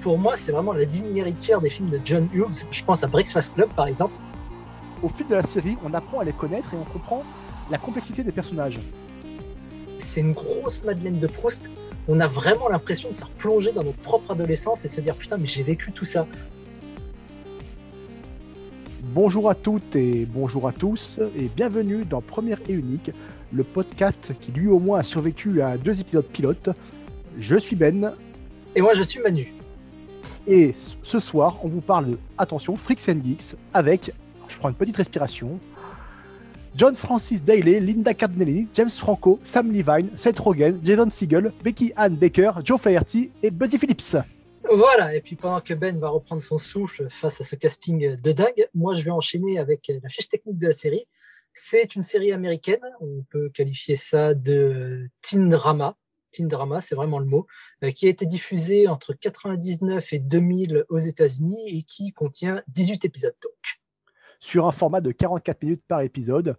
[0.00, 2.66] pour moi, c'est vraiment la digne héritière des films de John Hughes.
[2.70, 4.14] Je pense à Breakfast Club, par exemple.
[5.02, 7.24] Au fil de la série, on apprend à les connaître et on comprend
[7.70, 8.78] la complexité des personnages.
[9.98, 11.70] C'est une grosse Madeleine de Proust.
[12.08, 15.36] On a vraiment l'impression de se replonger dans notre propre adolescence et se dire putain,
[15.36, 16.26] mais j'ai vécu tout ça.
[19.14, 23.10] Bonjour à toutes et bonjour à tous et bienvenue dans Première et Unique,
[23.52, 26.70] le podcast qui lui au moins a survécu à deux épisodes pilotes.
[27.38, 28.12] Je suis Ben.
[28.76, 29.57] Et moi je suis Manu.
[30.50, 34.10] Et ce soir, on vous parle de, attention, Freaks and Geeks avec,
[34.48, 35.60] je prends une petite respiration,
[36.74, 42.14] John Francis Daly, Linda Cardinelli, James Franco, Sam Levine, Seth Rogen, Jason Segel, Becky Ann
[42.14, 44.16] Baker, Joe Flaherty et Buzzy Phillips.
[44.72, 48.32] Voilà, et puis pendant que Ben va reprendre son souffle face à ce casting de
[48.32, 51.04] dingue, moi je vais enchaîner avec la fiche technique de la série.
[51.52, 55.94] C'est une série américaine, on peut qualifier ça de teen drama.
[56.30, 57.46] Teen drama, c'est vraiment le mot,
[57.84, 63.04] euh, qui a été diffusée entre 99 et 2000 aux États-Unis et qui contient 18
[63.04, 63.80] épisodes donc.
[64.40, 66.56] Sur un format de 44 minutes par épisode,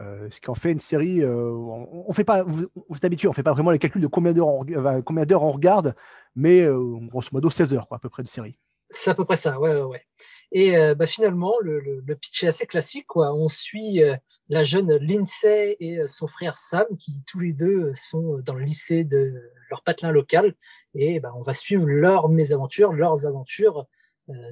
[0.00, 1.22] euh, ce qui en fait une série.
[1.22, 4.32] Euh, on, fait pas, vous, êtes habitué, on fait pas vraiment les calculs de combien
[4.32, 5.94] d'heures on, regarde,
[6.36, 6.66] mais
[7.08, 8.58] grosso modo 16 heures à peu près de série.
[8.90, 9.82] C'est à peu près ça, ouais, ouais.
[9.82, 10.02] ouais.
[10.50, 13.06] Et bah, finalement, le, le, pitch est assez classique.
[13.06, 13.34] Quoi.
[13.34, 14.00] On suit
[14.48, 19.04] la jeune Lindsay et son frère Sam, qui tous les deux sont dans le lycée
[19.04, 19.34] de
[19.68, 20.54] leur patelin local.
[20.94, 23.84] Et bah, on va suivre leurs mésaventures, leurs aventures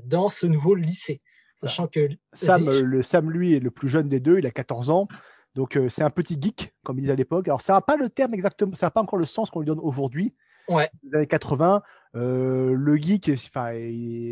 [0.05, 1.23] dans ce nouveau lycée.
[1.55, 4.91] Sachant que Sam, le, Sam, lui, est le plus jeune des deux, il a 14
[4.91, 5.09] ans.
[5.55, 7.49] Donc c'est un petit geek, comme ils disaient à l'époque.
[7.49, 9.67] Alors ça n'a pas le terme exactement, ça n'a pas encore le sens qu'on lui
[9.67, 10.37] donne aujourd'hui.
[10.69, 10.91] Ouais.
[11.03, 11.83] Les années 80,
[12.21, 13.73] le geek, enfin,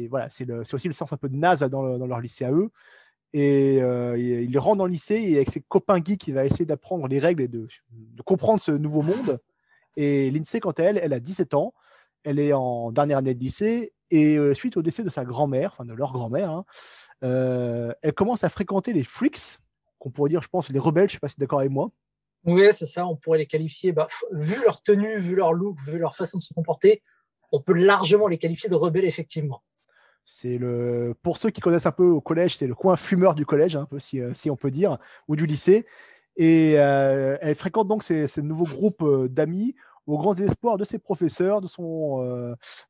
[0.08, 2.70] voilà, c'est aussi le sens un peu de naze dans, leur lycée à eux.
[3.32, 7.06] Et il rentre dans le lycée et avec ses copains geeks, il va essayer d'apprendre
[7.08, 7.68] les règles et de,
[8.24, 9.40] comprendre ce nouveau monde.
[9.96, 11.74] Et Lindsay, quant à elle, elle a 17 ans.
[12.24, 13.92] Elle est en dernière année de lycée.
[14.10, 16.64] Et suite au décès de sa grand-mère, enfin de leur grand-mère, hein,
[17.20, 19.58] elle commence à fréquenter les freaks,
[19.98, 21.08] qu'on pourrait dire, je pense, les rebelles.
[21.08, 21.90] Je ne sais pas si tu es d'accord avec moi.
[22.44, 23.06] Oui, c'est ça.
[23.06, 26.42] On pourrait les qualifier, bah, vu leur tenue, vu leur look, vu leur façon de
[26.42, 27.02] se comporter,
[27.54, 29.62] on peut largement les qualifier de rebelles, effectivement.
[30.24, 33.46] C'est le, pour ceux qui connaissent un peu au collège, c'est le coin fumeur du
[33.46, 34.98] collège, un peu si, euh, si on peut dire,
[35.28, 35.86] ou du lycée.
[36.36, 39.76] Et euh, elle fréquente donc ces, ces nouveaux groupes euh, d'amis
[40.06, 42.22] au grand désespoir de ses professeurs, de, son,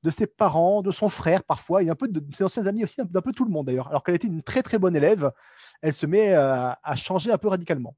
[0.02, 2.96] de ses parents, de son frère parfois, et un peu de, ses anciens amis aussi,
[3.04, 3.86] d'un peu tout le monde d'ailleurs.
[3.86, 5.30] Alors qu'elle était une très très bonne élève,
[5.80, 7.94] elle se met à changer un peu radicalement.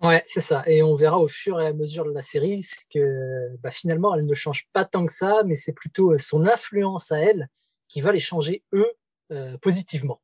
[0.00, 0.62] Ouais, c'est ça.
[0.66, 4.26] Et on verra au fur et à mesure de la série que bah, finalement, elle
[4.26, 7.48] ne change pas tant que ça, mais c'est plutôt son influence à elle
[7.86, 8.90] qui va les changer eux
[9.30, 10.22] euh, positivement.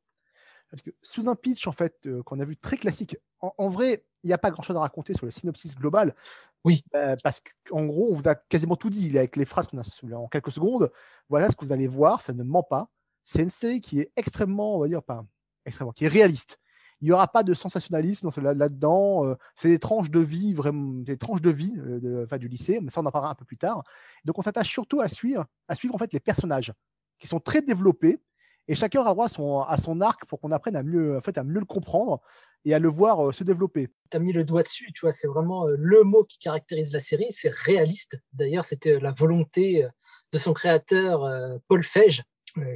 [0.71, 4.03] Parce que sous un pitch en fait euh, qu'on a vu très classique, en, vrai,
[4.23, 6.15] il n'y a pas grand-chose à raconter sur le synopsis global.
[6.63, 6.83] Oui.
[6.95, 10.15] Euh, parce qu'en gros, on vous a quasiment tout dit avec les phrases qu'on a
[10.15, 10.91] en quelques secondes.
[11.29, 12.89] Voilà ce que vous allez voir, ça ne ment pas.
[13.23, 15.23] C'est une série qui est extrêmement, on va dire, pas
[15.65, 16.59] extrêmement, qui est réaliste.
[17.01, 19.35] Il n'y aura pas de sensationnalisme là-dedans.
[19.55, 23.01] c'est des tranches de vie, vraiment, des tranches de vie de, du lycée, mais ça
[23.01, 23.83] on en parlera un peu plus tard.
[24.25, 26.73] Donc on s'attache surtout à suivre, à suivre en fait les personnages
[27.19, 28.19] qui sont très développés
[28.67, 29.25] et chacun aura droit
[29.67, 32.21] à son, arc pour qu'on apprenne à mieux, en fait, à mieux le comprendre
[32.65, 33.87] et à le voir euh, se développer.
[34.11, 36.91] Tu as mis le doigt dessus, tu vois, c'est vraiment euh, le mot qui caractérise
[36.91, 38.19] la série, c'est réaliste.
[38.33, 39.87] D'ailleurs, c'était euh, la volonté
[40.33, 41.25] de son créateur,
[41.69, 42.23] Paul Feige,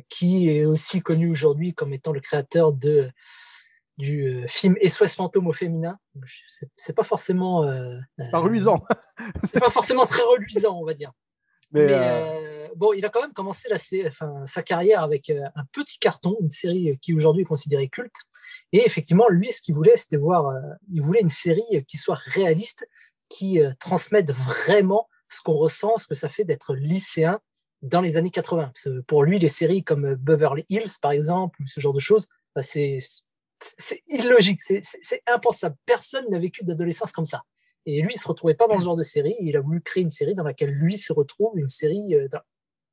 [0.07, 3.11] qui est aussi connu aujourd'hui comme étant le créateur de,
[4.01, 5.97] du film SOS fantôme au féminin.
[6.75, 7.66] C'est pas forcément.
[8.31, 8.84] pas reluisant.
[9.51, 11.12] c'est pas forcément très reluisant, on va dire.
[11.72, 15.63] Mais, euh, bon, il a quand même commencé la, enfin, sa carrière avec euh, un
[15.72, 18.16] petit carton, une série qui aujourd'hui est considérée culte.
[18.73, 20.59] Et effectivement, lui, ce qu'il voulait, c'était voir, euh,
[20.91, 22.85] il voulait une série qui soit réaliste,
[23.29, 27.40] qui transmette vraiment ce qu'on ressent, ce que ça fait d'être lycéen
[27.81, 28.73] dans les années 80.
[29.07, 32.61] pour lui, les séries comme Beverly Hills, par exemple, ou ce genre de choses, bah,
[32.61, 32.97] c'est
[34.07, 35.75] illogique, c'est impensable.
[35.85, 37.44] Personne n'a vécu d'adolescence comme ça.
[37.85, 39.35] Et lui, il se retrouvait pas dans ce genre de série.
[39.39, 42.27] Il a voulu créer une série dans laquelle lui se retrouve, une série euh,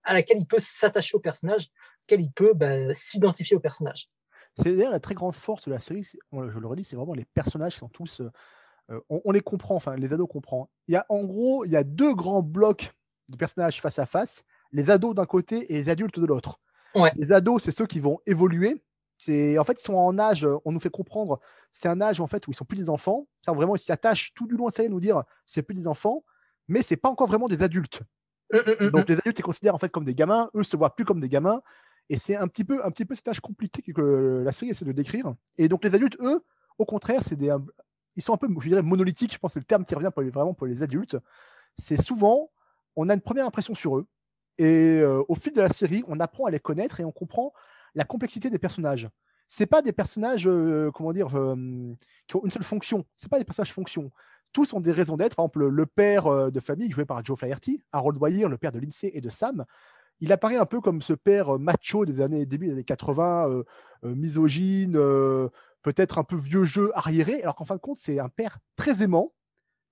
[0.02, 1.68] à laquelle il peut s'attacher au personnage,
[2.02, 4.08] laquelle il peut bah, s'identifier au personnage.
[4.56, 7.26] C'est d'ailleurs la très grande force de la série, je le redis, c'est vraiment les
[7.26, 8.20] personnages qui sont tous.
[8.20, 8.30] Euh,
[8.90, 10.64] euh, on, les comprend, enfin, les ados comprennent.
[10.88, 12.92] Il y a, en gros, il y a deux grands blocs
[13.28, 16.60] de personnages face à face les ados d'un côté et les adultes de l'autre.
[17.14, 18.87] Les ados, c'est ceux qui vont évoluer, c'est
[19.26, 21.40] en fait ils sont en âge, on nous fait comprendre,
[21.72, 23.26] c'est un âge en fait où ils sont plus des enfants.
[23.44, 26.24] Ça vraiment ils s'y attachent tout du long à nous dire c'est plus des enfants,
[26.68, 28.02] mais c'est pas encore vraiment des adultes.
[28.52, 30.76] Mmh, mmh, mmh, Donc les adultes ils considèrent en fait comme des gamins, eux se
[30.76, 31.62] voient plus comme des gamins,
[32.08, 34.84] et c'est un petit peu un petit peu cet âge compliqué que la série essaie
[34.84, 35.34] de décrire.
[35.58, 36.44] Et donc les adultes eux,
[36.78, 37.54] au contraire, c'est des
[38.16, 39.32] ils sont un peu je dirais monolithiques.
[39.34, 41.16] Je pense que c'est le terme qui revient pour les, vraiment pour les adultes.
[41.78, 42.50] C'est souvent
[42.96, 44.06] on a une première impression sur eux
[44.58, 47.52] Et au fil de la série, on apprend à les connaître et on comprend
[47.94, 49.08] la complexité des personnages.
[49.48, 50.48] C'est pas des personnages,
[50.94, 51.28] comment dire,
[52.26, 53.06] qui ont une seule fonction.
[53.16, 54.10] C'est pas des personnages fonction.
[54.52, 55.36] Tous ont des raisons d'être.
[55.36, 58.78] Par exemple, le père de famille, joué par Joe Flaherty, Harold Wire, le père de
[58.78, 59.64] Lindsay et de Sam,
[60.20, 63.62] il apparaît un peu comme ce père macho des années début des années 80,
[64.02, 64.98] misogyne,
[65.82, 69.02] peut-être un peu vieux jeu arriéré, alors qu'en fin de compte, c'est un père très
[69.02, 69.32] aimant,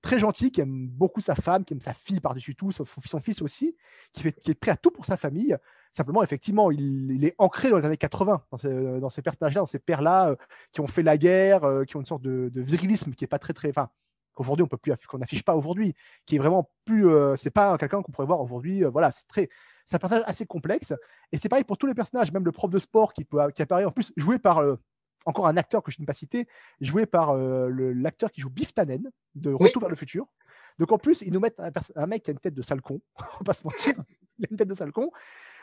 [0.03, 2.85] très gentil, qui aime beaucoup sa femme, qui aime sa fille par-dessus tout, son,
[3.21, 3.77] fils aussi,
[4.13, 5.57] qui, qui, est prêt à tout pour sa famille.
[5.93, 10.31] Simplement, effectivement, il, est ancré dans les années 80, dans, ces, personnages-là, dans ces pères-là,
[10.31, 10.37] euh,
[10.73, 13.39] qui ont fait la guerre, euh, qui ont une sorte de, virilisme qui est pas
[13.39, 13.71] très, très.
[13.71, 13.89] Enfin,
[14.35, 15.95] qu'aujourd'hui, on peut plus, qu'on n'affiche pas aujourd'hui,
[16.27, 17.09] qui est vraiment plus.
[17.09, 18.83] Euh, c'est pas quelqu'un qu'on pourrait voir aujourd'hui.
[18.85, 19.49] voilà, c'est très.
[19.85, 20.93] C'est un personnage assez complexe.
[21.33, 23.63] Et c'est pareil pour tous les personnages, même le prof de sport qui, peut, qui
[23.63, 24.61] apparaît en plus joué par
[25.27, 26.49] encore un acteur que je n'ai pas cité,
[26.81, 30.27] joué par euh, l'acteur qui joue Biff Tannen de Retour vers le futur.
[30.79, 33.01] Donc en plus, ils nous mettent un, mec qui a une tête de sale con,
[33.19, 33.95] on va pas se mentir,
[34.39, 35.11] il a une tête de sale con.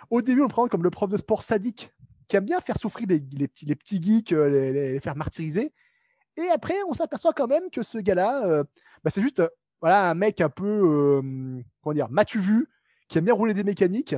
[0.10, 1.92] Au début, on le prend comme le prof de sport sadique
[2.28, 5.72] qui aime bien faire souffrir les, petits, les petits geeks, euh, les, faire martyriser.
[6.36, 8.64] Et après, on s'aperçoit quand même que ce gars-là, euh,
[9.04, 9.42] bah, c'est juste
[9.82, 11.22] voilà, un mec un peu,
[11.82, 12.70] comment dire, matu vu,
[13.10, 14.16] qui aime bien rouler des mécaniques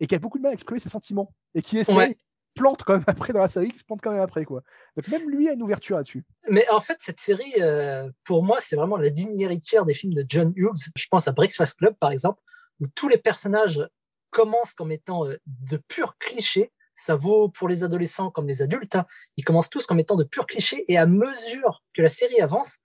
[0.00, 2.16] et qui a beaucoup de mal à exprimer ses sentiments et qui essaie
[2.58, 4.44] plante quand même après dans la série, qui se plante quand même après.
[4.44, 4.62] Quoi.
[4.96, 6.24] Donc même lui a une ouverture là-dessus.
[6.48, 10.14] Mais en fait, cette série, euh, pour moi, c'est vraiment la digne héritière des films
[10.14, 10.90] de John Hughes.
[10.96, 12.40] Je pense à Breakfast Club, par exemple,
[12.80, 13.82] où tous les personnages
[14.30, 16.72] commencent comme étant euh, de purs clichés.
[16.94, 18.96] Ça vaut pour les adolescents comme les adultes.
[18.96, 19.06] Hein.
[19.36, 20.84] Ils commencent tous comme étant de purs clichés.
[20.88, 22.78] Et à mesure que la série avance,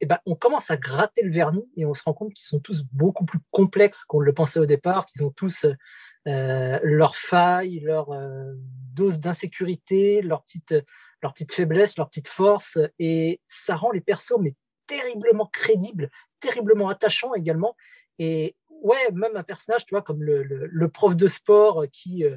[0.00, 2.58] eh ben, on commence à gratter le vernis et on se rend compte qu'ils sont
[2.58, 5.74] tous beaucoup plus complexes qu'on le pensait au départ, qu'ils ont tous euh,
[6.26, 8.52] leurs failles, leur euh,
[8.94, 10.74] dose d'insécurité, leur petite,
[11.22, 14.54] leur petite faiblesse, leur petite force, et ça rend les persos mais
[14.86, 17.76] terriblement crédibles, terriblement attachants également.
[18.18, 22.36] Et ouais, même un personnage, tu vois, comme le, le, prof de sport qui euh,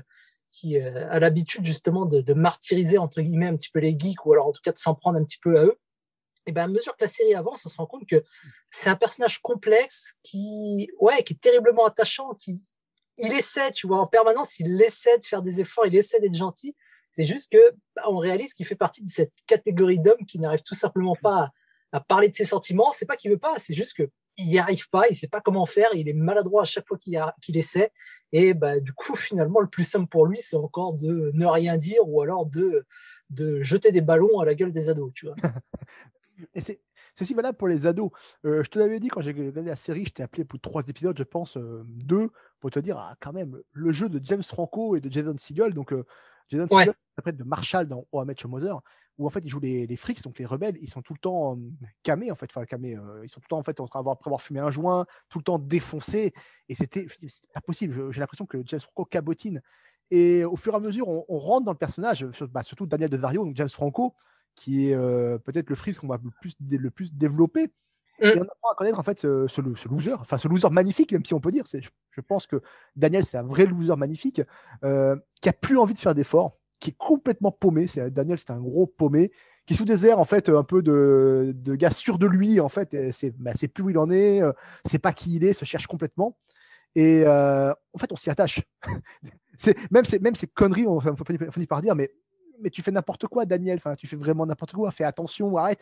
[0.51, 4.33] qui a l'habitude justement de, de, martyriser entre guillemets un petit peu les geeks ou
[4.33, 5.79] alors en tout cas de s'en prendre un petit peu à eux.
[6.45, 8.23] Et ben à mesure que la série avance, on se rend compte que
[8.69, 12.61] c'est un personnage complexe qui ouais qui est terriblement attachant, qui
[13.17, 16.35] il essaie, tu vois, en permanence, il essaie de faire des efforts, il essaie d'être
[16.35, 16.75] gentil.
[17.11, 20.63] C'est juste que bah, on réalise qu'il fait partie de cette catégorie d'hommes qui n'arrive
[20.63, 21.51] tout simplement pas
[21.91, 22.91] à, parler de ses sentiments.
[22.91, 25.41] C'est pas qu'il veut pas, c'est juste que il n'y arrive pas, il sait pas
[25.41, 27.91] comment faire, il est maladroit à chaque fois qu'il essaie.
[28.31, 31.77] Et bah, du coup, finalement, le plus simple pour lui, c'est encore de ne rien
[31.77, 32.87] dire ou alors de,
[33.29, 35.35] de jeter des ballons à la gueule des ados, tu vois.
[36.55, 36.81] Et c'est
[37.21, 38.11] aussi valable pour les ados.
[38.45, 40.87] Euh, je te l'avais dit quand j'ai regardé la série, je t'ai appelé pour trois
[40.87, 42.29] épisodes, je pense, euh, deux,
[42.59, 45.73] pour te dire, ah, quand même, le jeu de James Franco et de Jason Segel,
[45.73, 46.05] donc euh,
[46.49, 46.85] Jason ouais.
[47.17, 48.81] Segel de Marshall dans Oh, I Met Your Mother,
[49.17, 51.19] où en fait, ils jouent les, les frics, donc les rebelles, ils sont tout le
[51.19, 51.59] temps
[52.01, 54.13] camés, en fait, enfin, camés, ils sont tout le temps, en fait, en train d'avoir,
[54.13, 56.33] après avoir fumé un joint, tout le temps défoncés,
[56.67, 57.07] et c'était
[57.53, 58.11] pas possible.
[58.11, 59.61] J'ai l'impression que James Franco cabotine.
[60.09, 63.17] Et au fur et à mesure, on, rentre dans le personnage, bah, surtout Daniel De
[63.17, 64.13] Vario, donc James Franco,
[64.55, 67.71] qui est euh, peut-être le frise qu'on va le plus, le plus développer.
[68.19, 68.25] Mm.
[68.25, 71.25] Et on apprend à connaître en fait ce, ce, loser, enfin ce loser magnifique, même
[71.25, 71.79] si on peut dire, je,
[72.11, 72.61] je pense que
[72.95, 74.41] Daniel c'est un vrai loser magnifique,
[74.83, 77.87] euh, qui a plus envie de faire d'efforts, qui est complètement paumé.
[77.87, 79.31] C'est Daniel, c'est un gros paumé,
[79.65, 82.69] qui sous des airs en fait un peu de, de gars sûr de lui en
[82.69, 83.11] fait.
[83.11, 84.51] C'est bah, plus où il en est, euh,
[84.85, 86.37] c'est pas qui il est, se cherche complètement.
[86.95, 88.61] Et en fait, on s'y attache.
[89.91, 92.11] même, ces, même ces conneries, on, on finit par dire, mais
[92.63, 93.77] mais tu fais n'importe quoi, Daniel.
[93.77, 94.89] Enfin, tu fais vraiment n'importe quoi.
[94.91, 95.79] Fais attention, arrête.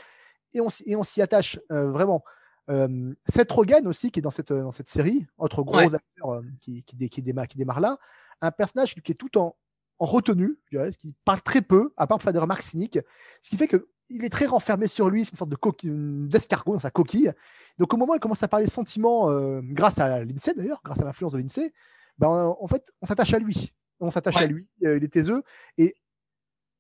[0.54, 2.24] Et on, et on s'y attache euh, vraiment.
[2.70, 6.42] Euh, Seth Rogen aussi, qui est dans cette, dans cette série, autre gros acteur euh,
[6.60, 7.98] qui, qui, qui, démarre, qui démarre là,
[8.42, 9.56] un personnage qui est tout en,
[10.00, 13.00] en retenue, je dirais, qui parle très peu, à part faire des remarques cyniques,
[13.42, 16.74] ce qui fait que il est très renfermé sur lui, c'est une sorte de d'escargot
[16.74, 17.32] dans sa coquille.
[17.78, 21.00] Donc au moment où il commence à parler sentiments, euh, grâce à l'INSEE d'ailleurs, grâce
[21.00, 21.72] à l'influence de l'INSEE,
[22.18, 23.74] ben, en fait, on s'attache à lui.
[24.00, 25.44] On s'attache à lui, il est taiseux.
[25.78, 25.96] Et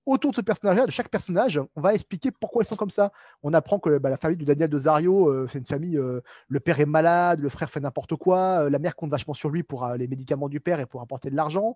[0.05, 3.12] autour de ce personnage-là, de chaque personnage, on va expliquer pourquoi ils sont comme ça.
[3.43, 6.22] On apprend que bah, la famille de Daniel de Zario, euh, c'est une famille, euh,
[6.48, 9.50] le père est malade, le frère fait n'importe quoi, euh, la mère compte vachement sur
[9.50, 11.75] lui pour les médicaments du père et pour apporter de l'argent.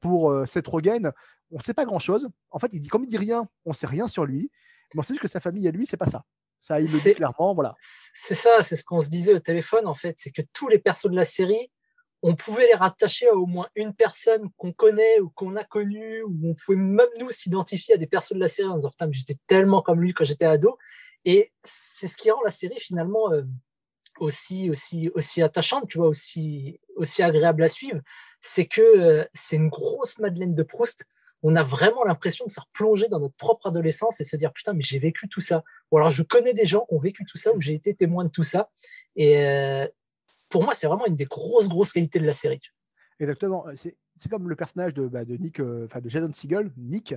[0.00, 1.12] pour Seth Rogen,
[1.50, 2.28] on ne sait pas grand-chose.
[2.50, 4.50] En fait, il dit, comme il dit rien, on ne sait rien sur lui,
[4.94, 6.24] mais on sait juste que sa famille et lui, c'est pas ça.
[6.58, 7.76] Ça, il le dit clairement, voilà.
[7.78, 10.78] C'est ça, c'est ce qu'on se disait au téléphone, en fait, c'est que tous les
[10.78, 11.70] persos de la série,
[12.22, 16.22] on pouvait les rattacher à au moins une personne qu'on connaît ou qu'on a connue,
[16.22, 19.08] ou on pouvait même nous s'identifier à des personnes de la série en disant putain,
[19.12, 20.78] j'étais tellement comme lui quand j'étais ado.
[21.24, 23.42] Et c'est ce qui rend la série finalement euh,
[24.18, 28.00] aussi, aussi, aussi attachante, tu vois, aussi, aussi agréable à suivre.
[28.40, 31.04] C'est que euh, c'est une grosse Madeleine de Proust.
[31.42, 34.72] On a vraiment l'impression de se replonger dans notre propre adolescence et se dire putain,
[34.72, 35.62] mais j'ai vécu tout ça.
[35.92, 38.24] Ou alors je connais des gens qui ont vécu tout ça, ou j'ai été témoin
[38.24, 38.70] de tout ça.
[39.14, 39.86] Et, euh,
[40.48, 42.60] pour moi, c'est vraiment une des grosses, grosses qualités de la série.
[43.20, 43.66] Exactement.
[43.74, 47.14] C'est comme le personnage de, bah, Nick, enfin de Jason Segel, Nick.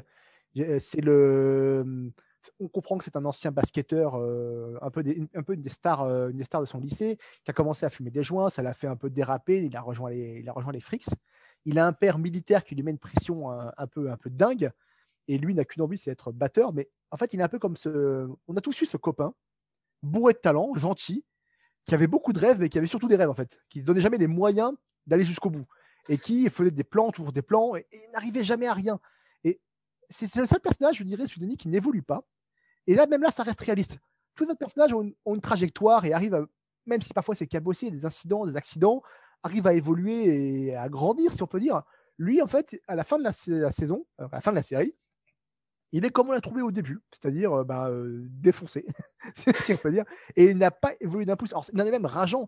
[0.55, 2.11] C'est le
[2.59, 6.03] on comprend que c'est un ancien basketteur, un, peu des, un peu une des, stars,
[6.29, 8.73] une des stars de son lycée, qui a commencé à fumer des joints, ça l'a
[8.73, 11.09] fait un peu déraper, il a rejoint les, il a rejoint les Frics.
[11.65, 14.71] Il a un père militaire qui lui met une pression un, peu, un peu dingue,
[15.27, 16.73] et lui n'a qu'une envie, c'est d'être batteur.
[16.73, 18.27] Mais en fait, il est un peu comme ce.
[18.47, 19.33] On a tous eu ce copain,
[20.01, 21.23] bourré de talent, gentil,
[21.85, 23.85] qui avait beaucoup de rêves, mais qui avait surtout des rêves, en fait, qui se
[23.85, 24.73] donnait jamais les moyens
[25.07, 25.65] d'aller jusqu'au bout,
[26.09, 29.00] et qui faisait des plans, toujours des plans, et, n'arrivait jamais à rien.
[29.43, 29.59] Et
[30.09, 32.23] c'est le seul personnage, je dirais, de qui n'évolue pas.
[32.88, 33.97] Et là, même là, ça reste réaliste.
[34.35, 36.47] Tous les autres personnages ont une, trajectoire et arrivent,
[36.85, 39.01] même si parfois c'est cabossé, des incidents, des accidents,
[39.43, 41.81] arrivent à évoluer et à grandir, si on peut dire.
[42.17, 43.31] Lui, en fait, à la fin de la,
[43.71, 44.95] saison, euh, à la fin de la série,
[45.91, 48.86] il est comme on l'a trouvé au début, c'est-à-dire euh, bah, euh, défoncé,
[49.33, 50.05] si on peut dire.
[50.36, 51.51] Et il n'a pas évolué d'un pouce.
[51.51, 52.48] Alors, il en est même rageant.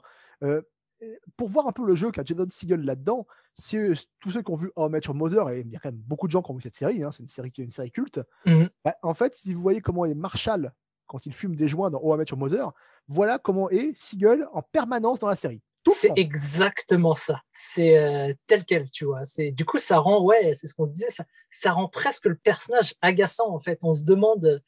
[1.36, 3.78] pour voir un peu le jeu qu'a Jason Siegel là-dedans, si
[4.20, 6.28] tous ceux qui ont vu How I Mother, et il y a quand même beaucoup
[6.28, 7.92] de gens qui ont vu cette série, hein, c'est une série qui est une série
[7.92, 10.74] culte, mmh bah, en fait, si vous voyez comment est Marshall
[11.06, 12.72] quand il fume des joints dans How I Mother,
[13.08, 15.62] voilà comment est Siegel en permanence dans la série.
[15.92, 17.42] C'est exactement ça.
[17.52, 19.26] C'est euh, tel quel, tu vois.
[19.26, 22.26] C'est du coup ça rend ouais, c'est ce qu'on se disait, ça, ça rend presque
[22.26, 23.80] le personnage agaçant en fait.
[23.84, 24.62] On se demande,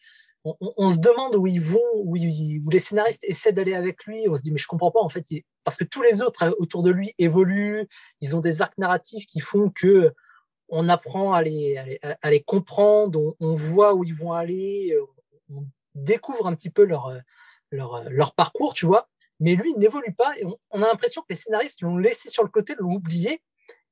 [0.43, 4.27] on, se demande où ils vont, où, où les scénaristes essaient d'aller avec lui.
[4.29, 5.25] On se dit mais je comprends pas en fait,
[5.63, 7.87] parce que tous les autres euh, autour de lui évoluent.
[8.21, 10.13] Ils ont des arcs narratifs qui font que
[10.67, 15.05] on apprend à les, à les, comprendre, on, voit où ils vont aller, euh,
[15.53, 17.13] on découvre un petit peu leur
[17.71, 19.07] leur, leur parcours, tu vois
[19.39, 22.43] mais lui, il n'évolue pas et on, a l'impression que les scénaristes l'ont laissé sur
[22.43, 23.41] le côté, l'ont oublié.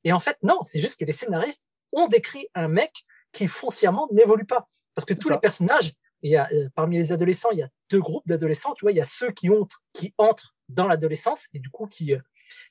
[0.04, 2.92] Et en fait, non, c'est juste que les scénaristes ont décrit un mec
[3.32, 4.70] qui foncièrement n'évolue pas.
[4.96, 7.70] Parce que tous les personnages, il y a, euh, parmi les adolescents, il y a
[7.90, 11.48] deux groupes d'adolescents, tu vois, il y a ceux qui, ont, qui entrent dans l'adolescence
[11.54, 12.20] et du coup qui, euh,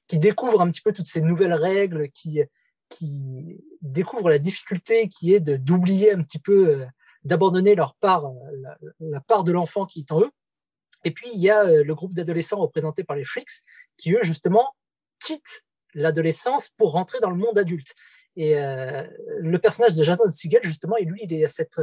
[0.07, 2.43] qui découvrent un petit peu toutes ces nouvelles règles, qui,
[2.88, 6.87] qui découvrent la difficulté qui est d'oublier un petit peu, euh,
[7.25, 8.31] d'abandonner leur part,
[8.62, 10.31] la, la part de l'enfant qui est en eux.
[11.04, 13.62] Et puis, il y a euh, le groupe d'adolescents représenté par les Freaks
[13.97, 14.75] qui, eux, justement,
[15.25, 17.94] quittent l'adolescence pour rentrer dans le monde adulte.
[18.37, 19.06] Et euh,
[19.38, 21.80] le personnage de Jonathan Siegel, justement, et lui, il est à, cette,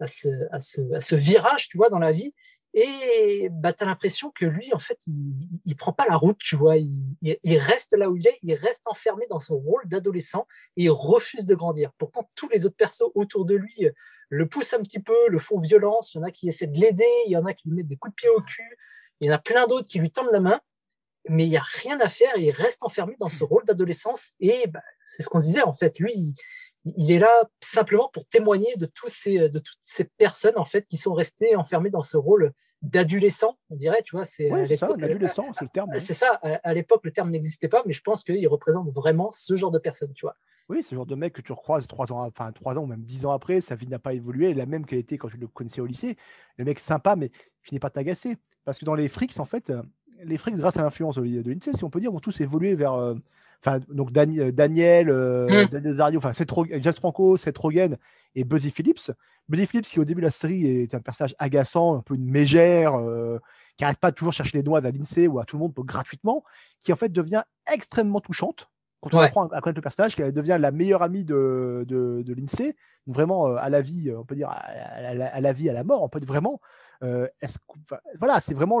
[0.00, 2.34] à, ce, à, ce, à ce virage, tu vois, dans la vie.
[2.76, 5.32] Et bah, tu as l'impression que lui, en fait, il,
[5.64, 6.76] il prend pas la route, tu vois.
[6.76, 6.90] Il,
[7.22, 10.90] il, reste là où il est, il reste enfermé dans son rôle d'adolescent et il
[10.90, 11.92] refuse de grandir.
[11.98, 13.88] Pourtant, tous les autres persos autour de lui
[14.28, 16.14] le poussent un petit peu, le font violence.
[16.14, 17.86] Il y en a qui essaient de l'aider, il y en a qui lui mettent
[17.86, 18.76] des coups de pied au cul.
[19.20, 20.60] Il y en a plein d'autres qui lui tendent la main,
[21.28, 24.32] mais il n'y a rien à faire il reste enfermé dans ce rôle d'adolescence.
[24.40, 26.00] Et bah, c'est ce qu'on se disait, en fait.
[26.00, 26.34] Lui,
[26.96, 30.86] il, est là simplement pour témoigner de, tous ces, de toutes ces personnes, en fait,
[30.88, 32.52] qui sont restées enfermées dans ce rôle
[32.84, 34.24] d'adolescent, on dirait, tu vois.
[34.24, 35.90] C'est ça, l'adolescent, c'est le terme.
[35.98, 39.56] C'est ça, à, l'époque, le terme n'existait pas, mais je pense qu'il représente vraiment ce
[39.56, 40.36] genre de personne, tu vois.
[40.68, 42.86] Oui, c'est le genre de mec que tu recroises trois ans, enfin trois ans ou
[42.86, 45.36] même dix ans après, sa vie n'a pas évolué, la même qu'elle était quand tu
[45.36, 46.16] le connaissais au lycée.
[46.56, 48.38] Le mec sympa, mais finit pas t'agacer.
[48.64, 49.82] Parce que dans les frics, en fait, euh,
[50.22, 53.14] les frics, grâce à l'influence de l'INSEE, si on peut dire, ont tous évolué vers.
[53.66, 55.66] Euh, enfin, donc euh, Daniel, mmh.
[55.70, 56.32] Daniel Zario, enfin,
[56.80, 57.96] James Franco, Seth Rogen
[58.34, 59.10] et Buzzy Phillips.
[59.48, 62.30] Buzzy Phillips, qui au début de la série est un personnage agaçant, un peu une
[62.30, 62.98] mégère,
[63.76, 65.74] qui n'arrête pas de toujours chercher les doigts à l'INSEE ou à tout le monde
[65.74, 66.44] gratuitement,
[66.80, 68.68] qui en fait devient extrêmement touchante
[69.10, 72.34] quand on apprend à connaître le personnage, qu'elle devient la meilleure amie de, de, de
[72.34, 72.74] l'INSEE,
[73.06, 76.08] vraiment euh, à la vie, on peut dire à, la, vie, à la mort, on
[76.08, 76.60] peut dire vraiment.
[77.02, 77.28] Euh,
[78.18, 78.80] voilà, c'est vraiment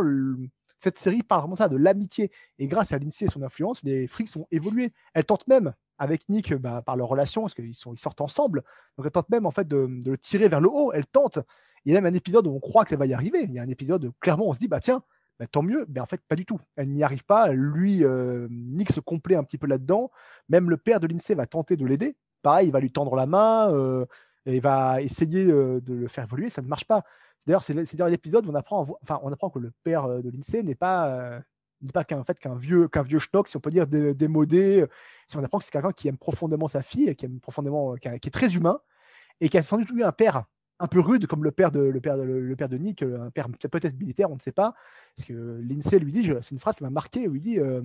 [0.84, 2.30] cette série parle vraiment ça de l'amitié.
[2.58, 4.92] Et grâce à l'INSEE et son influence, les frics ont évolué.
[5.14, 8.62] Elle tente même avec Nick bah, par leur relation, parce qu'ils ils sortent ensemble.
[8.96, 10.92] Donc elle tente même en fait de, le tirer vers le haut.
[10.92, 11.38] Elle tente.
[11.84, 13.44] Il y a même un épisode où on croit qu'elle va y arriver.
[13.44, 15.02] Il y a un épisode où clairement on se dit bah tiens,
[15.38, 15.86] bah, tant mieux.
[15.88, 16.60] Mais en fait, pas du tout.
[16.76, 17.48] Elle n'y arrive pas.
[17.52, 20.10] Lui, euh, Nick se complaît un petit peu là-dedans.
[20.48, 22.16] Même le père de l'INSEE va tenter de l'aider.
[22.42, 24.04] Pareil, il va lui tendre la main euh,
[24.44, 26.50] et il va essayer euh, de le faire évoluer.
[26.50, 27.04] Ça ne marche pas.
[27.46, 27.74] D'ailleurs, c'est
[28.08, 28.86] l'épisode où on apprend,
[29.50, 31.42] que le père de l'INSEE n'est pas
[31.92, 33.04] pas qu'un vieux qu'un
[33.48, 34.86] si on peut dire démodé.
[35.28, 38.08] Si on apprend que c'est quelqu'un qui aime profondément sa fille, qui aime profondément, qui,
[38.08, 38.80] est très humain
[39.40, 40.44] et qui a sans doute eu un père
[40.80, 42.16] un peu rude, comme le père de, le père
[42.56, 44.74] père de Nick, euh, un père peut-être militaire, on ne sait pas.
[45.16, 47.82] Parce que l'INSEE lui dit, c'est une phrase qui m'a marqué, où il dit euh,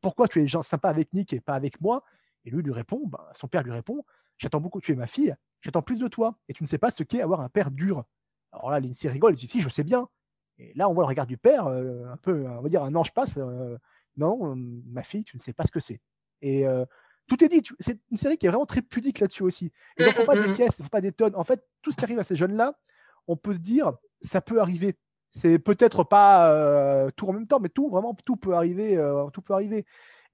[0.00, 2.04] Pourquoi tu es sympa avec Nick et pas avec moi?
[2.44, 4.04] Et lui lui répond bah, Son père lui répond
[4.38, 6.38] J'attends beaucoup, tu es ma fille, j'attends plus de toi.
[6.48, 8.04] Et tu ne sais pas ce qu'est avoir un père dur.
[8.52, 10.08] Alors là, l'INSEE rigole, il dit Si, je sais bien.
[10.58, 12.94] Et là, on voit le regard du père, euh, un peu, on va dire, un
[12.94, 13.38] ange passe.
[14.16, 16.00] non, ma fille, tu ne sais pas ce que c'est.
[16.42, 16.66] Et
[17.28, 17.62] tout est dit.
[17.78, 19.70] C'est une série qui est vraiment très pudique là-dessus aussi.
[19.98, 21.36] Il ne faut pas des pièces, il ne faut pas des tonnes.
[21.36, 22.76] En fait, tout ce qui arrive à ces jeunes-là,
[23.28, 24.96] on peut se dire, ça peut arriver.
[25.30, 28.96] C'est peut-être pas euh, tout en même temps, mais tout, vraiment, tout peut arriver.
[28.96, 29.84] Euh, tout peut arriver.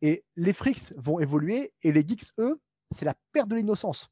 [0.01, 4.11] Et les frics vont évoluer et les geeks, eux, c'est la perte de l'innocence.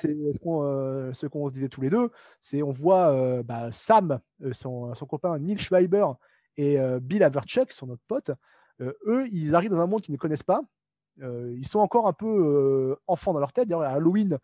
[0.00, 2.10] C'est ce qu'on se disait tous les deux.
[2.40, 4.20] C'est on voit bah, Sam,
[4.52, 6.06] son, son, copain Neil Schreiber
[6.56, 8.30] et Bill Averchuk, son autre pote.
[8.80, 10.62] eux, ils arrivent dans un monde qu'ils ne connaissent pas.
[11.20, 13.68] ils sont encore un peu enfants dans leur tête.
[13.68, 14.38] D'ailleurs, à Halloween,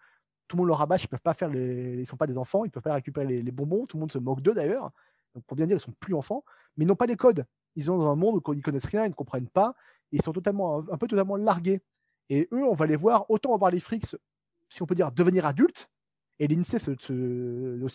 [0.48, 2.64] tout le monde leur rabâche, ils peuvent pas faire les, ils sont pas des enfants,
[2.64, 3.86] ils peuvent pas récupérer les, bonbons.
[3.86, 4.90] Tout le monde se moque d'eux d'ailleurs.
[5.34, 6.44] Donc pour bien dire, ils sont plus enfants,
[6.76, 7.44] mais ils n'ont pas les codes.
[7.76, 9.74] Ils sont dans un monde où ils connaissent rien, ils ne comprennent pas.
[10.12, 11.82] Ils sont totalement, un peu totalement largués.
[12.30, 14.16] Et eux, on va les voir autant voir les frics,
[14.68, 15.88] si on peut dire, devenir adultes,
[16.38, 16.78] et l'INSEE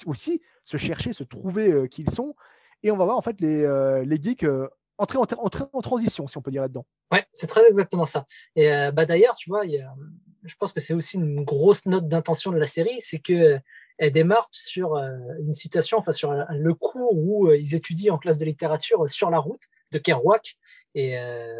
[0.05, 2.35] aussi se chercher, se trouver euh, qui ils sont.
[2.83, 5.81] Et on va voir en fait les, euh, les geeks euh, entrer, en, entrer, en,
[5.81, 6.85] transition, si on peut dire là-dedans.
[7.11, 8.25] Ouais, c'est très exactement ça.
[8.55, 12.57] Et bah, d'ailleurs, tu vois, je pense que c'est aussi une grosse note d'intention de
[12.57, 13.59] la série, c'est que
[13.97, 18.45] elle démarre sur une citation, enfin sur le cours où ils étudient en classe de
[18.45, 19.61] littérature sur la route
[19.91, 20.57] de Kerouac.
[20.95, 21.17] Et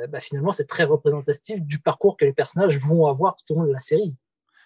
[0.10, 3.66] bah, finalement, c'est très représentatif du parcours que les personnages vont avoir tout au long
[3.66, 4.16] de la série.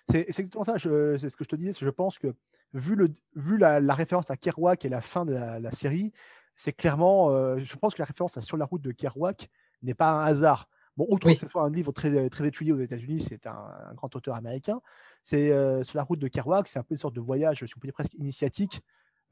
[0.09, 1.73] C'est exactement ça, c'est ce que je te disais.
[1.79, 2.35] Je pense que
[2.73, 6.11] vu, le, vu la, référence à Kerouac et la fin de la, série,
[6.55, 9.49] c'est clairement, euh, je pense que la référence à Sur la route de Kerouac
[9.81, 10.69] n'est pas un hasard.
[10.95, 14.15] Bon, outre que ce soit un livre très, très étudié aux États-Unis, c'est un, grand
[14.15, 14.81] auteur américain.
[15.23, 17.73] C'est euh, Sur la route de Kerouac, c'est un peu une sorte de voyage, si
[17.75, 18.81] on peut dire presque initiatique,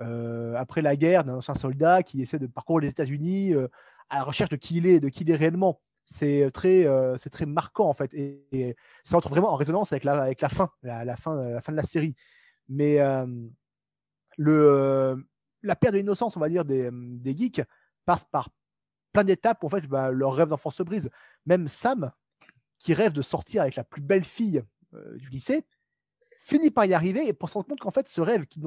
[0.02, 3.54] euh, après la guerre d'un ancien soldat qui essaie de parcourir les États-Unis
[4.10, 5.80] à la recherche de qui il est, de qui il est réellement
[6.12, 8.14] c'est très, euh, très marquant en fait.
[8.14, 11.72] Et, ça entre vraiment en résonance avec la, avec la fin, la, fin, la fin
[11.72, 12.16] de la série.
[12.68, 13.26] Mais euh,
[14.38, 15.26] le,
[15.64, 17.62] la perte de l'innocence, on va dire, des, des, geeks
[18.06, 18.50] passe par
[19.14, 19.64] plein d'étapes.
[19.64, 21.10] En fait, bah, leur rêve d'enfant se brise.
[21.46, 22.12] Même Sam,
[22.78, 24.64] qui rêve de sortir avec la plus belle fille
[24.94, 25.66] euh, du lycée,
[26.42, 28.66] finit par y arriver et pour se rendre compte qu'en fait, ce rêve qu'il,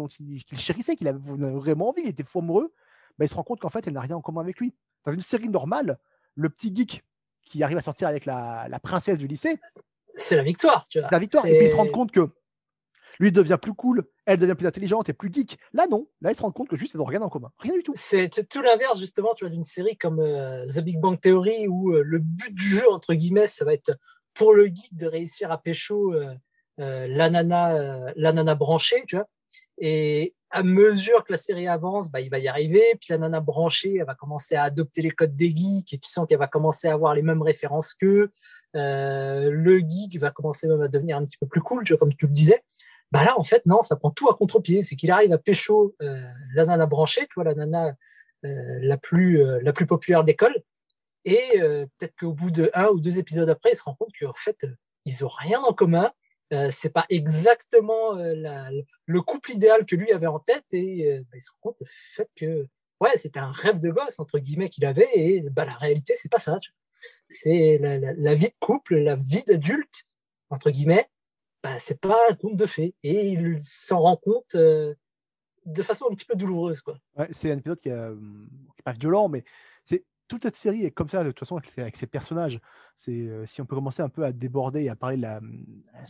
[0.56, 2.72] chérissait, qu'il avait vraiment envie, il était fou amoureux,
[3.18, 4.74] bah, il se rend compte qu'en fait, elle n'a rien en commun avec lui.
[5.04, 5.98] Dans une série normale,
[6.36, 7.04] le petit geek
[7.44, 9.58] qui arrive à sortir avec la, princesse du lycée.
[10.16, 11.08] C'est la victoire, tu vois.
[11.10, 11.46] La victoire.
[11.46, 12.28] Et puis il se rend compte que
[13.20, 15.58] lui devient plus cool, elle devient plus intelligente et plus geek.
[15.72, 16.08] Là, non.
[16.20, 17.50] Là, il se rend compte que juste, ils n'ont rien en commun.
[17.58, 17.92] Rien du tout.
[17.96, 21.92] C'est tout l'inverse, justement, tu vois, d'une série comme euh, The Big Bang Theory où
[21.92, 23.96] euh, le but du jeu, entre guillemets, ça va être
[24.34, 26.34] pour le geek de réussir à pécho euh,
[26.78, 29.26] la, nana, la nana branchée, tu vois.
[29.78, 32.82] Et à mesure que la série avance, bah, il va y arriver.
[33.00, 36.08] Puis la nana branchée, elle va commencer à adopter les codes des geeks et tu
[36.08, 38.30] sens qu'elle va commencer à avoir les mêmes références qu'eux.
[38.76, 41.98] Euh, le geek va commencer même à devenir un petit peu plus cool, tu vois,
[41.98, 42.62] comme tu le disais.
[43.10, 44.82] Bah là, en fait, non, ça prend tout à contre-pied.
[44.82, 46.22] C'est qu'il arrive à pécho euh,
[46.54, 47.96] la nana branchée, tu vois, la nana
[48.44, 50.54] euh, la, plus, la plus populaire de l'école.
[51.24, 54.34] Et peut-être qu'au bout de un ou deux épisodes après, il se rend compte qu'en
[54.34, 54.66] fait,
[55.06, 56.12] ils ont rien en commun
[56.52, 58.70] euh, c'est pas exactement euh,
[59.06, 61.82] le couple idéal que lui avait en tête et euh, bah, il se rend compte
[61.82, 62.66] du fait que
[63.00, 66.30] ouais c'était un rêve de gosse entre guillemets qu'il avait et bah, la réalité c'est
[66.30, 66.58] pas ça
[67.30, 70.04] c'est la, vie de couple la vie d'adulte
[70.50, 71.06] entre guillemets
[71.62, 76.14] bah, c'est pas un conte de fées et il s'en rend compte de façon un
[76.14, 76.98] petit peu douloureuse quoi.
[77.30, 79.44] C'est un épisode qui est pas violent mais
[80.28, 82.60] toute cette série est comme ça, de toute façon, avec, ses personnages.
[83.08, 85.40] Euh, si on peut commencer un peu à déborder et à parler de la,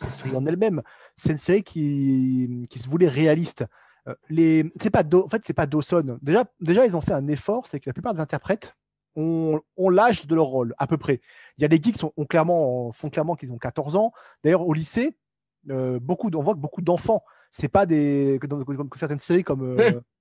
[0.09, 0.83] série en elle-même,
[1.16, 3.64] c'est une série qui, se voulait réaliste.
[4.07, 6.18] Euh, les, pas en fait, c'est pas Dawson.
[6.22, 8.77] Déjà, ils ont fait un effort, c'est que la plupart des interprètes
[9.16, 11.20] ont, ont l'âge de leur rôle, à peu près.
[11.59, 14.12] Il y a des geeks qui ont clairement, font clairement qu'ils ont 14 ans.
[14.42, 15.16] D'ailleurs, au lycée,
[15.70, 19.77] euh, beaucoup, on voit que beaucoup d'enfants, c'est pas des, comme certaines séries comme.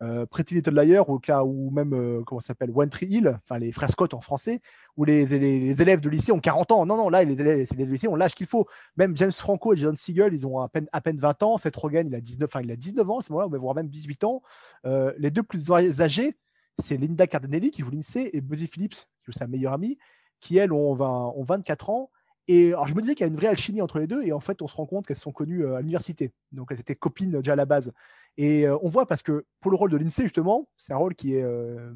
[0.00, 3.90] Euh, Pretty Little Liar ou, même euh, comment s'appelle One Tree Hill, enfin les frères
[3.90, 4.60] Scott en français,
[4.96, 6.86] où les, élèves de lycée ont 40 ans.
[6.86, 8.66] Non, non, là les élèves, de lycée ont l'âge qu'il faut.
[8.96, 11.58] Même James Franco et John Siegel, ils ont à peine, à peine 20 ans.
[11.58, 13.88] Seth Rogen, il a 19, enfin, il a 19 ans à ce moment-là, voire même
[13.88, 14.42] 18 ans.
[14.86, 16.36] Euh, les deux plus âgés,
[16.78, 19.98] c'est Linda Cardinelli qui joue l'INSEE et Buzzy Phillips, qui joue sa meilleure amie,
[20.40, 22.10] qui elles ont, ont 24 ans.
[22.48, 24.32] Et alors, je me disais qu'il y a une vraie alchimie entre les deux, et
[24.32, 26.32] en fait, on se rend compte qu'elles sont connues à l'université.
[26.52, 27.92] Donc, elles étaient copines déjà à la base.
[28.38, 31.14] Et euh, on voit parce que pour le rôle de l'INSEE, justement, c'est un rôle
[31.14, 31.92] qui est, euh,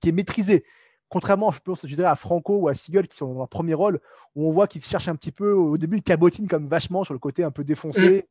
[0.00, 0.64] qui est maîtrisé.
[1.08, 3.74] Contrairement, je pense, je dirais, à Franco ou à Siegel, qui sont dans leur premier
[3.74, 4.00] rôle,
[4.36, 7.14] où on voit qu'ils cherchent un petit peu, au début, ils cabotinent comme vachement sur
[7.14, 8.18] le côté un peu défoncé.
[8.18, 8.22] Mm.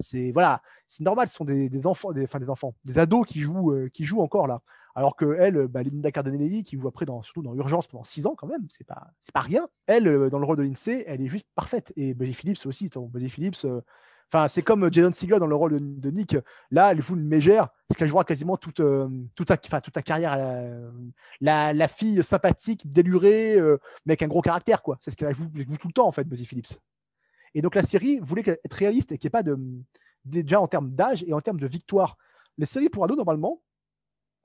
[0.00, 3.40] C'est voilà, c'est normal, ce sont des, enfants, des, enfin, des enfants, des ados qui
[3.40, 4.60] jouent, euh, qui jouent encore là.
[4.94, 8.26] Alors que elle, bah, Linda Cardinelli, qui joue après dans, surtout dans Urgence pendant six
[8.26, 9.68] ans quand même, c'est pas, c'est pas rien.
[9.86, 11.92] Elle, dans le rôle de l'INSEE, elle est juste parfaite.
[11.96, 12.90] Et Buddy Phillips aussi.
[12.94, 13.66] Buddy Phillips,
[14.32, 16.36] Enfin, c'est comme Jason Segel dans le rôle de, Nick.
[16.72, 19.56] Là, elle joue une mégère, parce qu'elle jouera quasiment toute, euh, toute, sa,
[20.02, 20.36] carrière.
[21.40, 24.98] La, la, fille sympathique, délurée, euh, mais avec un gros caractère, quoi.
[25.00, 25.46] C'est ce qu'elle joue,
[25.80, 26.80] tout le temps, en fait, Buzzy Phillips.
[27.54, 29.56] Et donc, la série voulait être réaliste et qu'il n'y pas de.
[30.24, 32.16] Déjà en termes d'âge et en termes de victoire.
[32.56, 33.60] Les séries pour ados, normalement,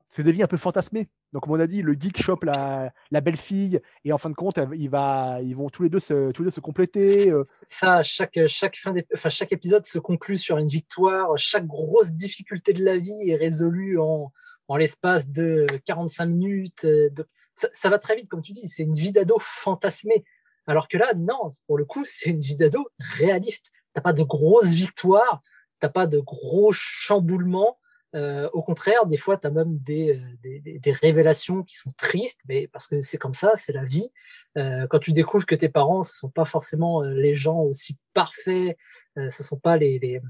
[0.09, 1.07] c'est des vies un peu fantasmées.
[1.33, 4.29] Donc, comme on a dit, le geek chope la, la belle fille, et en fin
[4.29, 7.29] de compte, il va, ils vont tous les deux se, tous les deux se compléter.
[7.29, 7.43] Euh.
[7.67, 11.37] Ça, chaque, chaque, fin enfin, chaque épisode se conclut sur une victoire.
[11.37, 14.33] Chaque grosse difficulté de la vie est résolue en,
[14.67, 16.85] en l'espace de 45 minutes.
[16.85, 17.09] Euh,
[17.53, 18.67] ça, ça, va très vite, comme tu dis.
[18.67, 20.23] C'est une vie d'ado fantasmée.
[20.65, 23.67] Alors que là, non, pour le coup, c'est une vie d'ado réaliste.
[23.93, 25.41] T'as pas de grosses victoires,
[25.79, 27.78] t'as pas de gros chamboulements
[28.15, 31.91] euh, au contraire, des fois, tu as même des, euh, des, des, révélations qui sont
[31.95, 34.09] tristes, mais parce que c'est comme ça, c'est la vie.
[34.57, 37.97] Euh, quand tu découvres que tes parents, ce sont pas forcément euh, les gens aussi
[38.13, 38.77] parfaits,
[39.17, 40.21] euh, ce sont pas les, les,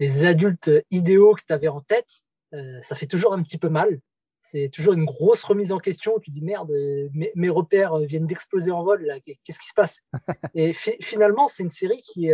[0.00, 2.22] les adultes idéaux que tu avais en tête,
[2.80, 4.00] ça fait toujours un petit peu mal.
[4.40, 6.18] C'est toujours une grosse remise en question.
[6.18, 6.72] Tu dis merde,
[7.12, 9.06] mes, mes repères viennent d'exploser en vol.
[9.44, 10.00] Qu'est-ce qui se passe?
[10.54, 12.30] Et finalement, c'est une série qui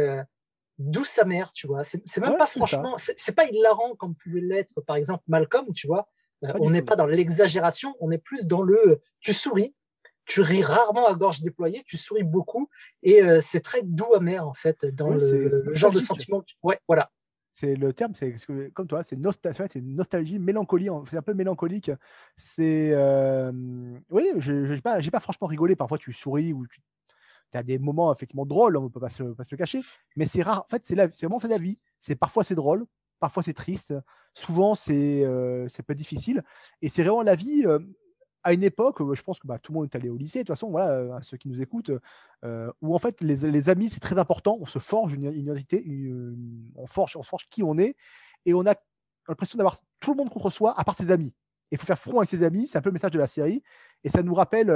[0.79, 1.85] d'où sa mère, tu vois.
[1.85, 6.09] C'est même pas franchement, c'est pas hilarant comme pouvait l'être, par exemple, Malcolm, tu vois.
[6.45, 9.75] Euh, on n'est pas dans l'exagération, on est plus dans le tu souris,
[10.27, 12.69] tu ris rarement à gorge déployée, tu souris beaucoup,
[13.03, 16.43] et euh, c'est très doux amer, en fait, dans le, genre de sentiment.
[16.63, 17.11] Ouais, voilà.
[17.57, 18.35] C'est le terme, c'est
[18.73, 21.93] comme toi, c'est nostalgie, c'est nostalgie, mélancolie, c'est un peu mélancolique.
[22.37, 23.53] C'est euh,
[24.11, 25.77] oui, je n'ai pas, pas franchement rigolé.
[25.77, 26.81] Parfois, tu souris ou tu
[27.55, 29.81] tu as des moments effectivement drôles, on ne peut pas se, le cacher,
[30.17, 30.65] mais c'est rare.
[30.67, 31.79] En fait, c'est vraiment c'est la vie.
[32.01, 32.85] C'est parfois c'est drôle,
[33.21, 33.95] parfois c'est triste,
[34.35, 36.43] souvent c'est euh, c'est pas difficile,
[36.83, 37.65] et c'est vraiment la vie.
[37.65, 37.79] Euh,
[38.47, 40.43] à une époque, je pense que bah, tout le monde est allé au lycée, de
[40.43, 41.93] toute façon, voilà, euh, ceux qui nous écoutent,
[42.83, 45.83] où en fait les, les amis c'est très important, on se forge une, identité,
[46.77, 47.97] on, forge, on forge qui on est,
[48.45, 48.75] et on a
[49.29, 51.33] l'impression d'avoir tout le monde contre soi à part ses amis.
[51.71, 53.63] Il faut faire front avec ses amis, c'est un peu le message de la série,
[54.03, 54.71] et ça nous rappelle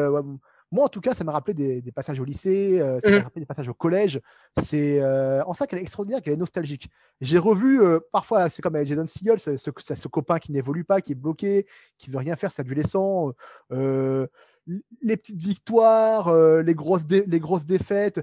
[0.71, 3.23] moi, en tout cas, ça m'a rappelé des, passages au lycée, euh, ça m'a mmh.
[3.23, 4.21] rappelé des passages au collège.
[4.63, 6.91] C'est euh, en ça qu'elle est extraordinaire, qu'elle est nostalgique.
[7.21, 11.13] J'ai revu, euh, parfois, c'est comme avec ce, ce, ce, copain qui n'évolue pas, qui
[11.13, 13.33] est bloqué, qui veut rien faire, c'est adolescent.
[13.71, 18.21] les petites victoires, les, grosses les grosses défaites.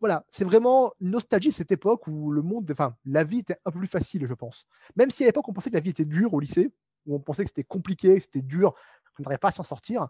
[0.00, 3.80] Voilà, c'est vraiment nostalgie cette époque où le monde, enfin, la vie était un peu
[3.80, 4.66] plus facile, je pense.
[4.94, 6.70] Même si à l'époque, on pensait que la vie était dure au lycée,
[7.06, 8.74] où on pensait que c'était compliqué, que c'était dur,
[9.16, 10.08] qu'on n'arrivait pas à s'en sortir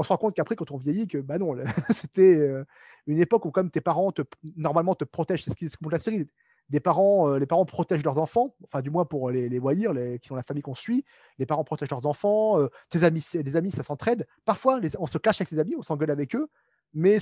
[0.00, 1.54] on se rend compte qu'après, quand on vieillit, que bah non,
[1.94, 2.64] c'était euh,
[3.06, 4.22] une époque où, comme tes parents, te,
[4.56, 5.44] normalement, te protègent.
[5.44, 6.26] C'est ce qui se la série.
[6.70, 9.92] Des parents, euh, les parents protègent leurs enfants, enfin, du moins pour les, les voyir,
[9.92, 11.04] les, qui sont la famille qu'on suit.
[11.36, 12.58] Les parents protègent leurs enfants.
[12.58, 14.26] Euh, tes amis, les amis, ça s'entraide.
[14.46, 16.48] Parfois, on se clash avec ses amis, on s'engueule avec eux.
[16.94, 17.18] Mais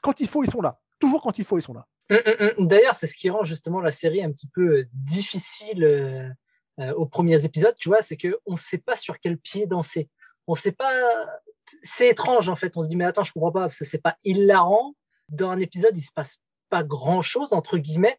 [0.00, 0.80] quand il faut, ils sont là.
[0.98, 1.86] Toujours quand il faut, ils sont là.
[2.10, 2.68] Hum, hum, hum.
[2.68, 6.34] D'ailleurs, c'est ce qui rend justement la série un petit peu difficile
[6.96, 10.08] aux premiers épisodes, tu vois, c'est qu'on ne sait pas sur quel pied danser.
[10.46, 10.90] On ne sait pas
[11.82, 12.76] c'est étrange en fait.
[12.76, 14.94] On se dit mais attends, je comprends pas parce que c'est pas hilarant.
[15.28, 16.38] Dans un épisode, il se passe
[16.70, 18.18] pas grand chose entre guillemets.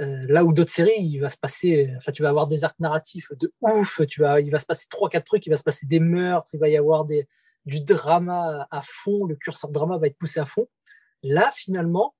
[0.00, 2.80] Euh, là où d'autres séries, il va se passer, enfin, tu vas avoir des arcs
[2.80, 5.62] narratifs de ouf, tu vas, il va se passer trois, quatre trucs, il va se
[5.62, 7.28] passer des meurtres, il va y avoir des,
[7.64, 10.66] du drama à fond, le curseur drama va être poussé à fond.
[11.22, 12.14] Là, finalement,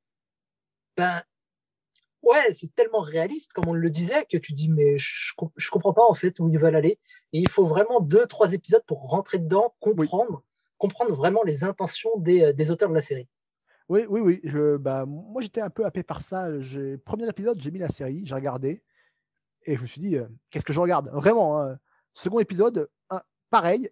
[0.97, 1.23] ben,
[2.23, 5.93] ouais, c'est tellement réaliste, comme on le disait, que tu dis, mais je, je comprends
[5.93, 6.99] pas, en fait, où ils veulent aller.
[7.33, 10.43] Et il faut vraiment deux, trois épisodes pour rentrer dedans, comprendre
[10.79, 13.29] comprendre vraiment les intentions des, euh, des auteurs de la série.
[13.89, 14.41] Oui, oui, oui.
[14.45, 16.49] Je, bah, moi, j'étais un peu happé par ça.
[17.05, 18.83] Premier épisode, j'ai mis la série, j'ai regardé,
[19.65, 21.11] et je me suis dit, euh, qu'est-ce que je regarde?
[21.13, 21.61] Vraiment.
[21.61, 21.79] Hein.
[22.13, 22.89] Second épisode,
[23.51, 23.91] pareil.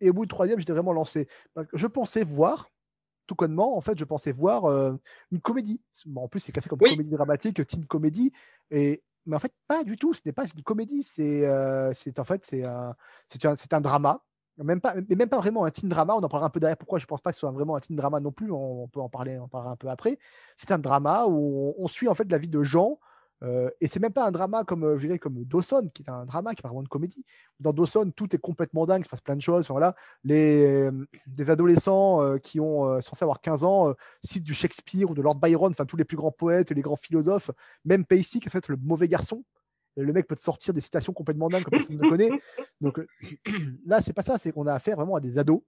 [0.00, 1.28] Et au bout du troisième, j'étais vraiment lancé.
[1.54, 2.70] Parce que je pensais voir,
[3.26, 4.94] tout connement, en fait, je pensais voir euh,
[5.30, 5.80] une comédie.
[6.14, 8.32] en plus, c'est classé comme comédie dramatique, teen comédie.
[8.70, 10.12] Et mais en fait, pas du tout.
[10.12, 11.02] Ce n'est pas une comédie.
[11.02, 12.94] C'est, en fait, c'est un,
[13.44, 14.22] un, un, drama
[14.58, 16.14] même pas, mais même pas vraiment un teen drama.
[16.14, 16.76] On en parlera un peu derrière.
[16.76, 18.52] Pourquoi je pense pas que ce soit vraiment un teen drama non plus.
[18.52, 20.18] On, peut en parler, en parler un peu après.
[20.56, 22.98] C'est un drama où on, suit en fait la vie de gens.
[23.42, 26.24] Euh, et c'est même pas un drama comme euh, je comme Dawson, qui est un
[26.24, 27.26] drama qui est vraiment une comédie.
[27.60, 29.64] Dans Dawson, tout est complètement dingue, il se passe plein de choses.
[29.64, 34.54] Enfin, voilà, les euh, des adolescents euh, qui ont censé avoir 15 ans citent du
[34.54, 37.50] Shakespeare ou de Lord Byron, enfin tous les plus grands poètes, les grands philosophes,
[37.84, 39.44] même Pacey qui est en fait le mauvais garçon
[39.96, 42.30] le mec peut te sortir des citations complètement dingues que personne ne connaît.
[42.80, 43.06] Donc euh,
[43.86, 45.60] là, c'est pas ça, c'est qu'on a affaire vraiment à des ados,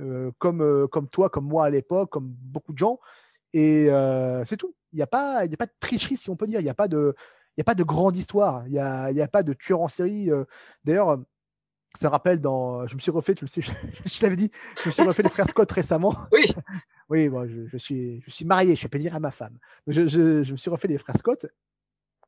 [0.00, 2.98] euh, comme, euh, comme toi, comme moi à l'époque, comme beaucoup de gens.
[3.52, 3.88] Et
[4.44, 4.74] c'est tout.
[4.92, 6.60] Il n'y a, pas, a pas de tricherie, si on peut dire.
[6.60, 7.14] Il n'y a, pas de,
[7.58, 8.66] a pas de grande histoire.
[8.66, 10.30] Il n'y a, a, pas de tueur en série.
[10.84, 11.18] D'ailleurs,
[11.98, 12.86] ça rappelle dans.
[12.86, 13.62] Je me suis refait, tu le sais,
[14.04, 14.50] je, t'avais dit,
[14.82, 16.14] je me suis refait les frères Scott récemment.
[16.32, 16.44] Oui.
[17.08, 19.58] oui, bon, je, suis, je suis marié, je peux dire à ma femme.
[19.86, 21.46] je, je, me suis refait les frères Scott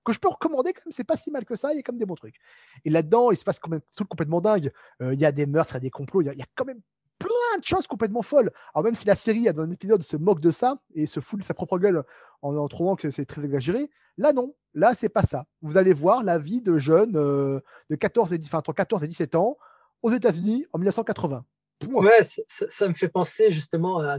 [0.05, 1.83] que je peux recommander quand même, c'est pas si mal que ça, il y a
[1.83, 2.37] quand même des bons trucs.
[2.85, 4.73] Et là-dedans, il se passe quand même tout complètement dingue.
[5.03, 6.65] Euh, il y a des meurtres, il y a des complots, il y, a quand
[6.65, 6.81] même
[7.19, 8.51] plein de choses complètement folles.
[8.75, 11.41] Alors même si la série, dans un épisode, se moque de ça et se fout
[11.41, 12.05] de sa propre gueule
[12.43, 15.45] en, trouvant que c'est très exagéré, là non, là c'est pas ça.
[15.61, 17.61] Vous allez voir la vie de jeunes euh,
[17.91, 19.59] de 14 et, enfin, entre 14 et 17 ans.
[20.03, 21.45] aux États-Unis en 1980.
[21.89, 24.19] Ouais, ça, me fait penser justement à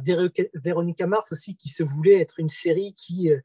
[0.56, 3.40] Véronica Mars aussi, qui se voulait être une série qui euh,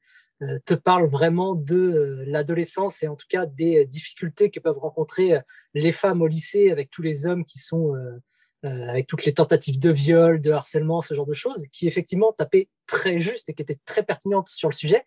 [0.65, 4.79] te parle vraiment de euh, l'adolescence et en tout cas des euh, difficultés que peuvent
[4.79, 5.39] rencontrer
[5.75, 7.95] les femmes au lycée avec tous les hommes qui sont
[8.63, 12.69] avec toutes les tentatives de viol, de harcèlement, ce genre de choses, qui effectivement tapaient
[12.87, 15.05] très juste et qui étaient très pertinentes sur le sujet.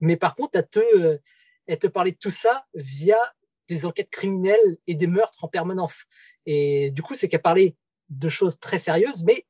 [0.00, 1.18] Mais par contre, elle te,
[1.66, 3.18] elle te parlait de tout ça via
[3.68, 6.04] des enquêtes criminelles et des meurtres en permanence.
[6.46, 7.76] Et du coup, c'est qu'elle parlait
[8.08, 9.44] de choses très sérieuses, mais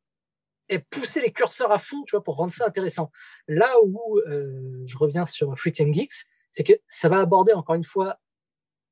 [0.68, 3.10] et pousser les curseurs à fond, tu vois, pour rendre ça intéressant.
[3.48, 7.84] Là où euh, je reviens sur Freaking Geeks, c'est que ça va aborder encore une
[7.84, 8.18] fois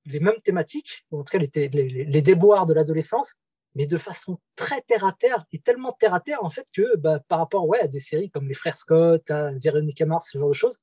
[0.04, 3.36] les mêmes thématiques, en tout cas les, les, déboires de l'adolescence,
[3.74, 6.96] mais de façon très terre à terre et tellement terre à terre en fait que
[6.96, 10.38] bah, par rapport ouais à des séries comme les frères Scott, à Véronica Mars, ce
[10.38, 10.80] genre de choses,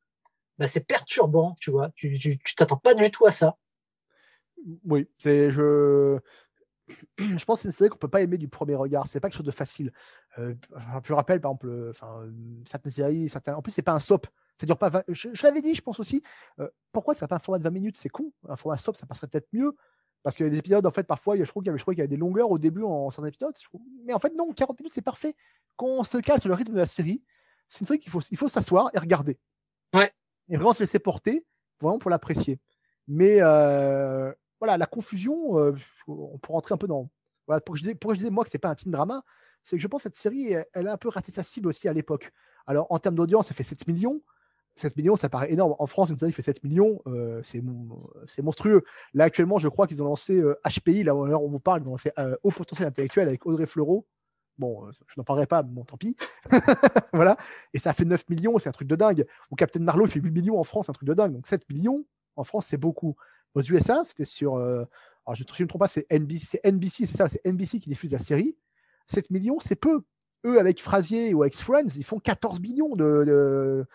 [0.57, 1.91] bah, c'est perturbant, tu vois.
[1.95, 3.57] Tu, tu, tu t'attends pas du tout à ça.
[4.85, 6.19] Oui, c'est je
[7.17, 9.07] je pense que c'est une série qu'on peut pas aimer du premier regard.
[9.07, 9.93] C'est pas quelque chose de facile.
[10.37, 10.53] Euh,
[11.03, 12.29] je rappelle, par exemple, euh, enfin,
[12.67, 13.55] certaines séries, certains...
[13.55, 14.27] en plus, c'est pas un soap.
[14.59, 16.21] Ça dure pas Je, l'avais dit, je pense aussi.
[16.59, 17.97] Euh, pourquoi ça n'a pas un format de 20 minutes?
[17.97, 18.31] C'est con.
[18.47, 19.75] Un format soap, ça passerait peut-être mieux.
[20.21, 22.51] Parce que les épisodes, en fait, parfois, je trouve qu'il y y avait des longueurs
[22.51, 23.55] au début en certains épisodes.
[24.03, 25.35] Mais en fait, non, 40 minutes, c'est parfait.
[25.77, 27.23] Quand on se cale sur le rythme de la série,
[27.69, 29.39] c'est une série qu'il faut, il faut s'asseoir et regarder.
[29.93, 30.11] Ouais.
[30.49, 31.45] Et vraiment se laisser porter,
[31.79, 32.59] vraiment pour l'apprécier.
[33.07, 33.39] Mais
[34.59, 35.73] voilà, la confusion, euh,
[36.07, 37.09] on peut rentrer un peu dans.
[37.47, 39.23] Voilà, pour que je disais, je disais moi que c'est pas un teen drama,
[39.63, 41.87] c'est que je pense que cette série, elle, a un peu raté sa cible aussi
[41.87, 42.31] à l'époque.
[42.67, 44.21] Alors en termes d'audience, elle fait 7 millions.
[44.75, 45.75] 7 millions, ça paraît énorme.
[45.79, 48.83] En France, une série fait 7 millions, euh, c'est monstrueux.
[49.13, 51.87] Là, actuellement, je crois qu'ils ont lancé HPI, euh, là où on vous parle, ils
[51.87, 52.11] ont lancé
[52.43, 54.07] Haut Potentiel Intellectuel avec Audrey Fleurot.
[54.57, 56.17] Bon, je n'en parlerai pas, bon, tant pis.
[57.13, 57.37] voilà.
[57.73, 59.25] Et ça fait 9 millions, c'est un truc de dingue.
[59.51, 61.33] Ou Captain Marlowe fait 8 millions en France, un truc de dingue.
[61.33, 63.15] Donc 7 millions en France, c'est beaucoup.
[63.53, 64.55] Aux USA, c'était sur.
[64.55, 64.85] Euh,
[65.25, 66.59] alors, je ne me trompe pas, c'est NBC
[67.05, 68.57] c'est ça, c'est NBC qui diffuse la série.
[69.11, 70.01] 7 millions, c'est peu.
[70.45, 73.85] Eux, avec Frasier ou avec Friends, ils font 14 millions de,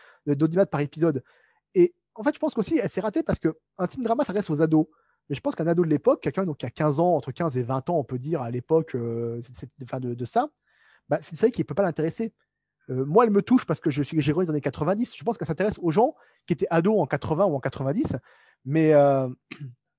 [0.70, 1.22] par épisode.
[1.74, 4.50] Et en fait, je pense qu'aussi, elle s'est ratée parce qu'un teen drama, ça reste
[4.50, 4.86] aux ados.
[5.28, 7.62] Mais je pense qu'un ado de l'époque, quelqu'un qui a 15 ans, entre 15 et
[7.62, 9.40] 20 ans, on peut dire, à l'époque euh,
[10.00, 10.50] de, de, ça,
[11.08, 12.34] bah, c'est série qui ne peut pas l'intéresser.
[12.90, 15.16] Euh, moi, elle me touche parce que je suis j'ai grandi dans les années 90.
[15.16, 16.14] Je pense qu'elle s'intéresse aux gens
[16.46, 18.16] qui étaient ados en 80 ou en 90
[18.64, 19.28] mais euh,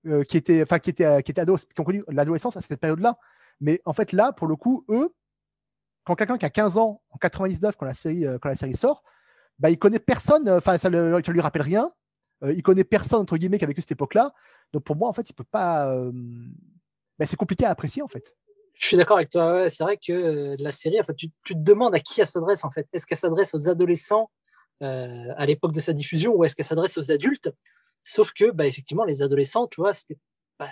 [0.07, 3.17] euh, qui étaient, qui étaient, qui étaient ados, qui ont connu l'adolescence à cette période-là.
[3.61, 5.13] Mais en fait, là, pour le coup, eux,
[6.05, 8.75] quand quelqu'un qui a 15 ans en 99, quand la série, euh, quand la série
[8.75, 9.03] sort,
[9.59, 11.91] bah, il connaît personne, enfin, ça, ne lui rappelle rien.
[12.43, 14.33] il connaît personne, entre guillemets, qui a vécu cette époque-là.
[14.73, 15.95] Donc, pour moi, en fait, il peut pas.
[17.17, 18.35] Bah, c'est compliqué à apprécier, en fait.
[18.73, 19.69] Je suis d'accord avec toi.
[19.69, 22.71] c'est vrai que la série, enfin, tu, tu, te demandes à qui elle s'adresse, en
[22.71, 22.85] fait.
[22.91, 24.29] Est-ce qu'elle s'adresse aux adolescents
[24.81, 27.49] à l'époque de sa diffusion ou est-ce qu'elle s'adresse aux adultes?
[28.03, 30.19] Sauf que, bah, effectivement, les adolescents, tu vois, c'était
[30.59, 30.69] bah,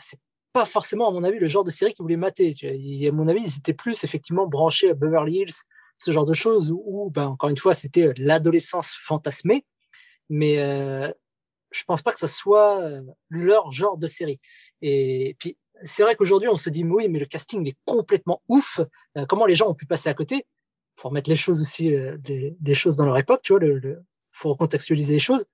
[0.53, 2.55] pas forcément, à mon avis, le genre de série qu'ils voulaient mater.
[2.63, 5.63] À mon avis, ils étaient plus effectivement branchés à Beverly Hills,
[5.97, 9.65] ce genre de choses, où, bah, encore une fois, c'était euh, l'adolescence fantasmée.
[10.29, 11.11] Mais euh,
[11.71, 14.39] je pense pas que ça soit euh, leur genre de série.
[14.81, 18.79] Et puis, c'est vrai qu'aujourd'hui, on se dit, oui, mais le casting est complètement ouf.
[19.17, 20.45] Euh, comment les gens ont pu passer à côté?
[20.95, 23.67] Faut remettre les choses aussi, des, choses dans leur époque, tu vois,
[24.31, 25.45] faut recontextualiser les choses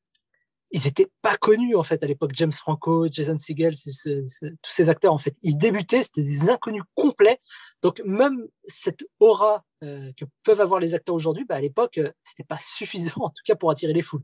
[0.71, 2.31] ils étaient pas connus en fait à l'époque.
[2.33, 7.39] James Franco, Jason Segel, tous ces acteurs en fait, ils débutaient, c'était des inconnus complets.
[7.81, 12.11] Donc même cette aura euh, que peuvent avoir les acteurs aujourd'hui, bah, à l'époque, euh,
[12.21, 14.23] c'était pas suffisant en tout cas pour attirer les foules.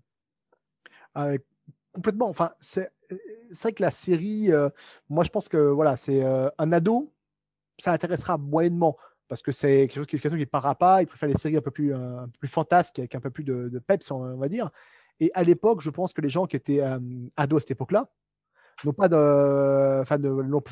[1.16, 1.32] Ah
[1.94, 2.28] complètement.
[2.28, 2.92] Enfin, c'est
[3.62, 4.70] vrai que la série, euh,
[5.10, 7.12] moi je pense que voilà, c'est un ado,
[7.80, 11.02] ça intéressera moyennement parce que c'est quelque chose qui, ne parlera pas.
[11.02, 13.80] Il préfère les séries un peu plus, un plus fantasques avec un peu plus de
[13.80, 14.70] peps, on va dire.
[15.20, 16.82] Et à l'époque, je pense que les gens qui étaient
[17.38, 18.12] ados à cette époque-là
[18.84, 20.20] n'ont pas, de, enfin,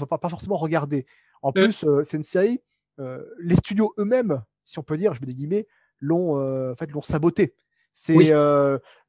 [0.08, 1.06] pas, pas, forcément regardé.
[1.42, 2.62] En plus, c'est une série,
[2.98, 5.68] les studios eux-mêmes, si on peut dire, je mets des guillemets,
[6.00, 7.56] l'ont en fait, saboté.
[7.94, 8.32] C'est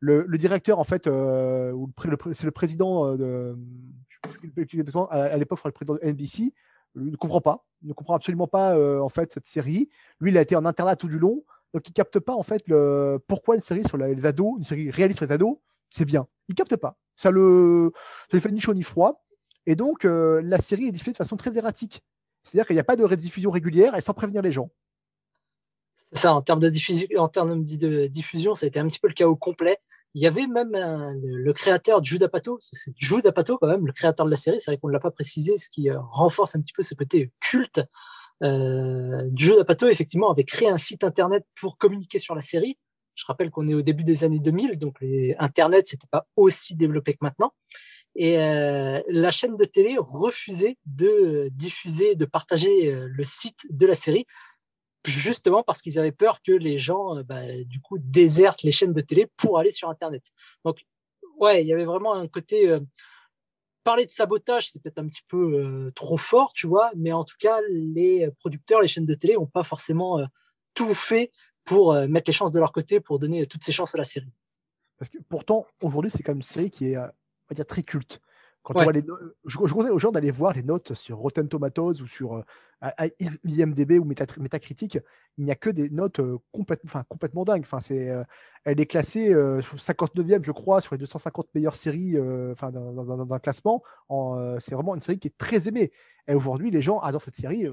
[0.00, 1.90] le, directeur, en fait, ou
[2.32, 3.56] c'est le président de.
[5.10, 6.54] À l'époque, le président de NBC.
[6.96, 9.90] Il ne comprend pas, il ne comprend absolument pas en fait cette série.
[10.20, 11.44] Lui, il a été en internat tout du long.
[11.74, 14.90] Donc, il capte pas en fait le pourquoi une série sur les ados, une série
[14.90, 15.58] réaliste sur les ados,
[15.90, 16.26] c'est bien.
[16.48, 16.96] Il capte pas.
[17.16, 17.92] Ça le,
[18.30, 19.24] ça lui fait ni chaud ni froid.
[19.66, 22.02] Et donc, euh, la série est diffusée de façon très erratique.
[22.44, 24.70] C'est-à-dire qu'il n'y a pas de rediffusion régulière et sans prévenir les gens.
[26.12, 29.08] Ça, en termes de diffusion, en termes de diffusion, ça a été un petit peu
[29.08, 29.78] le chaos complet.
[30.14, 34.24] Il y avait même le, créateur de Jude c'est Jude Apatow quand même, le créateur
[34.26, 36.60] de la série, c'est vrai qu'on ne l'a pas précisé, ce qui euh, renforce un
[36.60, 37.80] petit peu ce côté culte
[38.44, 42.78] euh, Joe D'Apato, effectivement, avait créé un site internet pour communiquer sur la série.
[43.14, 46.74] Je rappelle qu'on est au début des années 2000, donc les, Internet, c'était pas aussi
[46.74, 47.52] développé que maintenant.
[48.16, 54.26] Et la chaîne de télé refusait de diffuser, de partager le site de la série,
[55.04, 59.00] justement parce qu'ils avaient peur que les gens, bah, du coup, désertent les chaînes de
[59.00, 60.30] télé pour aller sur Internet.
[60.64, 60.84] Donc,
[61.38, 62.78] ouais, il y avait vraiment un côté
[63.84, 67.22] parler de sabotage, c'est peut-être un petit peu euh, trop fort, tu vois, mais en
[67.22, 70.24] tout cas, les producteurs, les chaînes de télé n'ont pas forcément euh,
[70.72, 71.30] tout fait
[71.64, 74.04] pour euh, mettre les chances de leur côté, pour donner toutes ces chances à la
[74.04, 74.32] série.
[74.98, 77.82] Parce que pourtant, aujourd'hui, c'est quand même une série qui est, on va dire, très
[77.82, 78.20] culte.
[78.64, 79.04] Quand on les
[79.44, 82.42] je, conseille aux gens d'aller voir les notes sur Rotten Tomatoes ou sur
[82.82, 83.08] euh,
[83.44, 84.98] IMDB ou Metacritic.
[85.36, 87.62] Il n'y a que des notes euh, complètement, dingues.
[87.62, 88.24] Enfin, c'est, euh,
[88.64, 92.18] elle est classée 59e, je crois, sur les 250 meilleures séries
[92.52, 93.82] enfin, dans, un classement.
[94.60, 95.92] c'est vraiment une série qui est très aimée.
[96.26, 97.66] Et aujourd'hui, les gens adorent cette série,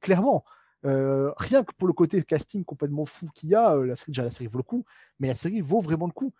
[0.00, 0.46] clairement.
[0.82, 4.30] rien que pour le côté casting complètement fou qu'il y a, la série, déjà la
[4.30, 4.86] série vaut le coup,
[5.20, 6.32] mais la série vaut vraiment le coup.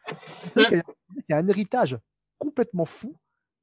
[0.57, 0.83] Il
[1.29, 1.99] y a un héritage
[2.39, 3.15] complètement fou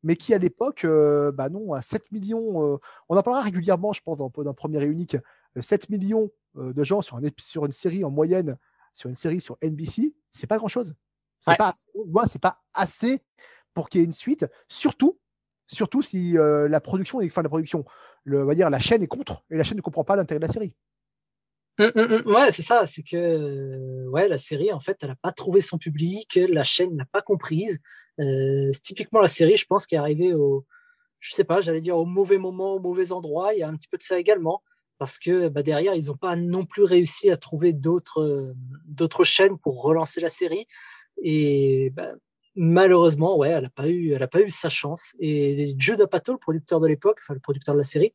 [0.04, 2.78] mais qui à l'époque, euh, bah non, à 7 millions, euh,
[3.10, 5.18] on en parlera régulièrement, je pense, d'un premier et unique,
[5.60, 8.58] 7 euh, millions de gens sur, un, sur, une série en moyenne,
[8.94, 10.94] sur une série sur NBC, c'est pas grand-chose.
[11.42, 11.74] C'est pas,
[12.26, 13.22] c'est pas assez
[13.74, 15.20] pour qu'il y ait une suite, surtout,
[15.68, 17.86] surtout si la production, enfin la production,
[18.24, 20.40] le, on va dire la chaîne est contre et la chaîne ne comprend pas l'intérêt
[20.40, 20.74] de la série.
[21.80, 22.34] Hum, hum, hum.
[22.36, 22.86] ouais, c'est ça.
[22.86, 26.96] C'est que ouais, la série, en fait, elle n'a pas trouvé son public, la chaîne
[26.96, 27.80] n'a pas comprise.
[28.84, 30.66] Typiquement la série, je pense, qui est arrivée au,
[31.20, 33.54] je sais pas, j'allais dire au mauvais moment, au mauvais endroit.
[33.54, 34.64] Il y a un petit peu de ça également,
[35.00, 38.56] parce que bah, derrière, ils n'ont pas non plus réussi à trouver d'autres
[39.24, 40.68] chaînes pour relancer la série.
[41.24, 42.14] Et bah,
[42.56, 45.14] malheureusement, ouais, elle n'a pas eu, pas eu sa chance.
[45.20, 48.14] Et Joe D'Apato, le producteur de l'époque, enfin le producteur de la série,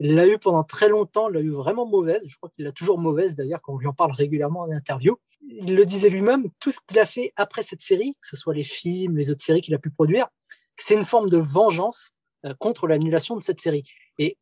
[0.00, 2.22] il l'a eu pendant très longtemps, il l'a eu vraiment mauvaise.
[2.26, 5.16] Je crois qu'il l'a toujours mauvaise d'ailleurs quand on lui en parle régulièrement en interview.
[5.40, 8.54] Il le disait lui-même, tout ce qu'il a fait après cette série, que ce soit
[8.54, 10.28] les films, les autres séries qu'il a pu produire,
[10.76, 12.10] c'est une forme de vengeance
[12.44, 13.84] euh, contre l'annulation de cette série.
[14.18, 14.36] Et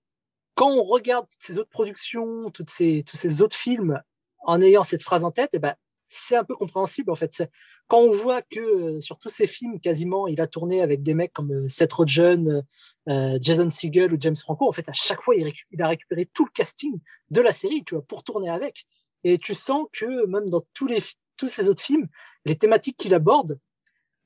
[0.55, 4.01] quand on regarde toutes ces autres productions, toutes ces, tous ces autres films
[4.45, 5.75] en ayant cette phrase en tête, eh ben,
[6.13, 7.43] c'est un peu compréhensible en fait.
[7.89, 11.15] Quand on voit que euh, sur tous ces films, quasiment, il a tourné avec des
[11.15, 12.63] mecs comme euh, Seth Rogen,
[13.09, 16.45] euh, Jason Segel ou James Franco, en fait, à chaque fois, il, a récupéré tout
[16.45, 18.87] le casting de la série, tu vois, pour tourner avec.
[19.25, 21.03] Et tu sens que même dans tous les
[21.39, 22.09] tous ces autres films,
[22.45, 23.59] les thématiques qu'il aborde,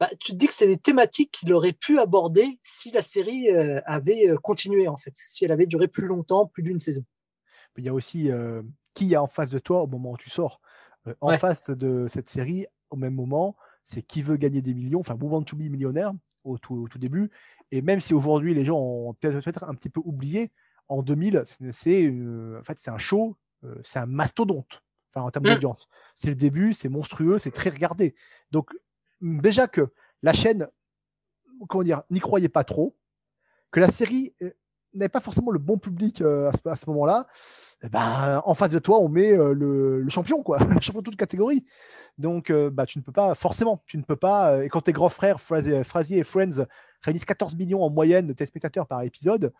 [0.00, 3.48] bah, tu te dis que c'est des thématiques qu'il aurait pu aborder si la série
[3.86, 7.04] avait continué en fait, si elle avait duré plus longtemps, plus d'une saison.
[7.78, 8.28] Il y a aussi
[8.92, 10.60] qui est en face de toi au moment où tu sors.
[11.06, 15.00] Euh, en face de cette série, au même moment, c'est qui veut gagner des millions,
[15.00, 16.12] enfin Move to be millionnaire
[16.44, 17.30] au tout, début.
[17.72, 20.52] Et même si aujourd'hui les gens ont peut-être un petit peu oublié,
[20.88, 25.46] en 2000, c'est en fait, c'est un show, euh, c'est un mastodonte enfin, en termes
[25.46, 25.54] mmh.
[25.54, 25.88] d'audience.
[26.14, 28.14] C'est le début, c'est monstrueux, c'est très regardé.
[28.52, 28.70] Donc
[29.20, 29.92] déjà que
[30.22, 30.68] la chaîne,
[31.68, 32.96] comment dire, n'y croyait pas trop,
[33.70, 34.50] que la série euh,
[34.96, 37.26] n'avait pas forcément le bon public à ce moment-là,
[37.82, 41.04] eh ben, en face de toi, on met euh, le, champion, quoi, le champion de
[41.04, 41.64] toute catégorie.
[42.18, 44.52] Donc, euh, bah, tu ne peux pas, forcément, tu ne peux pas.
[44.52, 46.64] Euh, et quand tes grands frères, Frasier et Friends,
[47.02, 49.52] réunissent 14 millions en moyenne de téléspectateurs par épisode,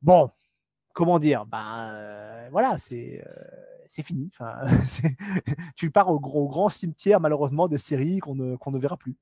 [0.00, 0.30] bon,
[0.92, 3.24] comment dire Ben voilà, c'est
[3.88, 4.30] c'est fini.
[5.76, 9.16] Tu pars au, grand cimetière, malheureusement, des séries qu'on ne, ne verra plus.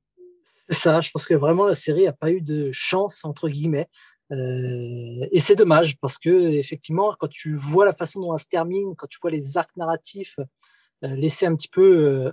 [0.68, 3.88] C'est ça, je pense que vraiment la série n'a pas eu de chance, entre guillemets.
[4.30, 8.46] Euh, et c'est dommage parce que effectivement, quand tu vois la façon dont elle se
[8.46, 10.38] termine, quand tu vois les arcs narratifs
[11.04, 12.32] euh, laisser un petit peu,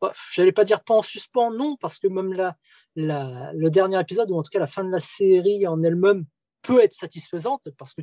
[0.00, 2.56] bah, j'allais pas dire pas en suspens, non, parce que même la,
[2.96, 6.24] le dernier épisode ou en tout cas la fin de la série en elle-même
[6.62, 8.02] peut être satisfaisante parce que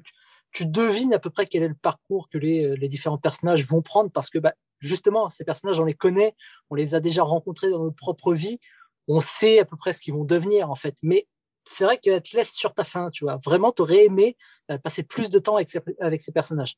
[0.52, 3.82] tu, devines à peu près quel est le parcours que les, les différents personnages vont
[3.82, 6.34] prendre parce que bah, justement, ces personnages, on les connaît,
[6.70, 8.60] on les a déjà rencontrés dans notre propre vie,
[9.08, 10.98] on sait à peu près ce qu'ils vont devenir en fait.
[11.04, 11.28] Mais
[11.68, 13.38] c'est vrai qu'elle te laisse sur ta faim, tu vois.
[13.44, 14.38] Vraiment, tu aurais aimé
[14.72, 16.78] euh, passer plus de temps avec ces, personnages.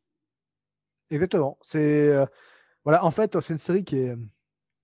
[1.10, 1.58] Exactement.
[1.62, 2.26] C'est euh,
[2.84, 4.15] voilà, en fait, c'est une série qui est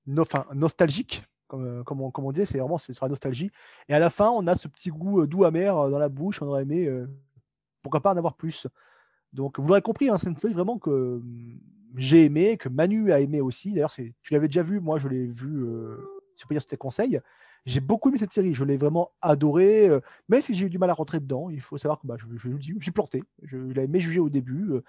[0.06, 3.52] nostalgique, comme, euh, comme, on, comme on dit, c'est vraiment sur la nostalgie.
[3.88, 6.42] Et à la fin, on a ce petit goût doux amer dans la bouche.
[6.42, 6.90] On aurait aimé,
[7.82, 8.68] pourquoi pas en avoir plus.
[9.32, 11.22] Donc, vous l'aurez compris, hein, c'est une série vraiment que
[11.96, 13.72] j'ai aimé, que Manu a aimé aussi.
[13.72, 15.66] D'ailleurs, tu l'avais déjà vu, moi je l'ai vu,
[16.36, 17.20] si on peut dire, sur tes conseils.
[17.66, 20.78] J'ai beaucoup aimé cette série, je l'ai vraiment adorée, euh, même si j'ai eu du
[20.78, 21.50] mal à rentrer dedans.
[21.50, 24.72] Il faut savoir que bah, je, je, j'ai planté, je l'avais méjugé au début.
[24.74, 24.84] Euh,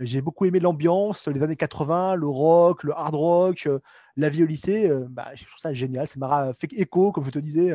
[0.00, 3.78] j'ai beaucoup aimé l'ambiance, les années 80, le rock, le hard rock, euh,
[4.16, 4.90] la vie au lycée.
[5.10, 7.74] bah, je trouve ça génial, ça m'a fait écho, comme je te disais.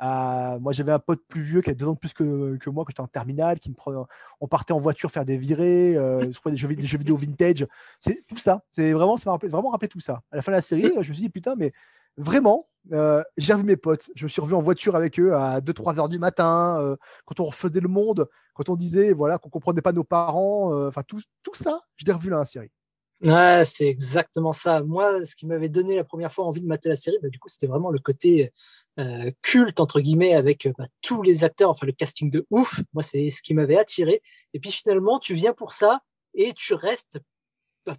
[0.00, 2.84] moi, j'avais un pote plus vieux qui a deux ans de plus que, que moi,
[2.84, 3.98] quand j'étais en terminale, qui me prenait,
[4.40, 5.94] on partait en voiture faire des virées,
[6.46, 7.66] des jeux, des jeux vidéo vintage.
[8.00, 8.62] C'est tout ça.
[8.70, 10.22] C'est vraiment, ça m'a vraiment rappelé tout ça.
[10.30, 11.72] À la fin de la série, je me suis dit, putain, mais
[12.16, 14.10] vraiment, euh, j'ai revu mes potes.
[14.14, 17.40] Je me suis revu en voiture avec eux à 2-3 heures du matin, euh, quand
[17.40, 20.74] on refaisait le monde, quand on disait voilà qu'on comprenait pas nos parents.
[20.74, 22.70] Euh, enfin, tout, tout ça, je l'ai revu là, la série.
[23.24, 24.82] Ouais, c'est exactement ça.
[24.82, 27.38] Moi, ce qui m'avait donné la première fois envie de mater la série, bah, du
[27.38, 28.50] coup, c'était vraiment le côté
[29.42, 32.80] culte, entre guillemets, avec bah, tous les acteurs, enfin, le casting de ouf.
[32.92, 34.22] Moi, c'est ce qui m'avait attiré.
[34.54, 36.00] Et puis, finalement, tu viens pour ça
[36.34, 37.20] et tu restes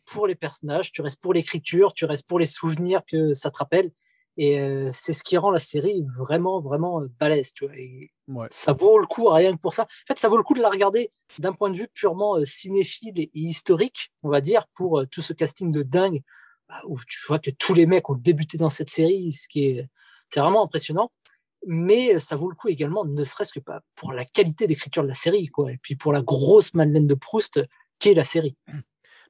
[0.06, 3.58] pour les personnages, tu restes pour l'écriture, tu restes pour les souvenirs que ça te
[3.58, 3.92] rappelle.
[4.36, 7.54] Et euh, c'est ce qui rend la série vraiment, vraiment euh, balèze.
[7.54, 7.78] Tu vois.
[7.78, 8.12] Et
[8.50, 9.84] Ça vaut le coup rien que pour ça.
[9.84, 12.46] En fait, ça vaut le coup de la regarder d'un point de vue purement euh,
[12.46, 16.22] cinéphile et historique, on va dire, pour tout ce casting de dingue,
[16.68, 19.66] bah, où tu vois que tous les mecs ont débuté dans cette série, ce qui
[19.66, 19.88] est,
[20.30, 21.12] c'est vraiment impressionnant.
[21.66, 25.08] Mais ça vaut le coup également, ne serait-ce que pas pour la qualité d'écriture de
[25.08, 25.72] la série, quoi.
[25.72, 27.62] Et puis pour la grosse Madeleine de Proust
[28.00, 28.58] qu'est la série.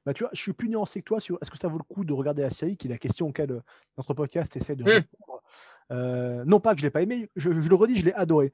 [0.04, 1.84] Bah, tu vois, je suis plus nuancé que toi sur est-ce que ça vaut le
[1.84, 3.60] coup de regarder la série, qui est la question auquel euh,
[3.96, 4.88] notre podcast essaie de mmh.
[4.88, 5.42] répondre.
[5.92, 8.52] Euh, non pas que je ne l'ai pas aimé, je, le redis, je l'ai adoré.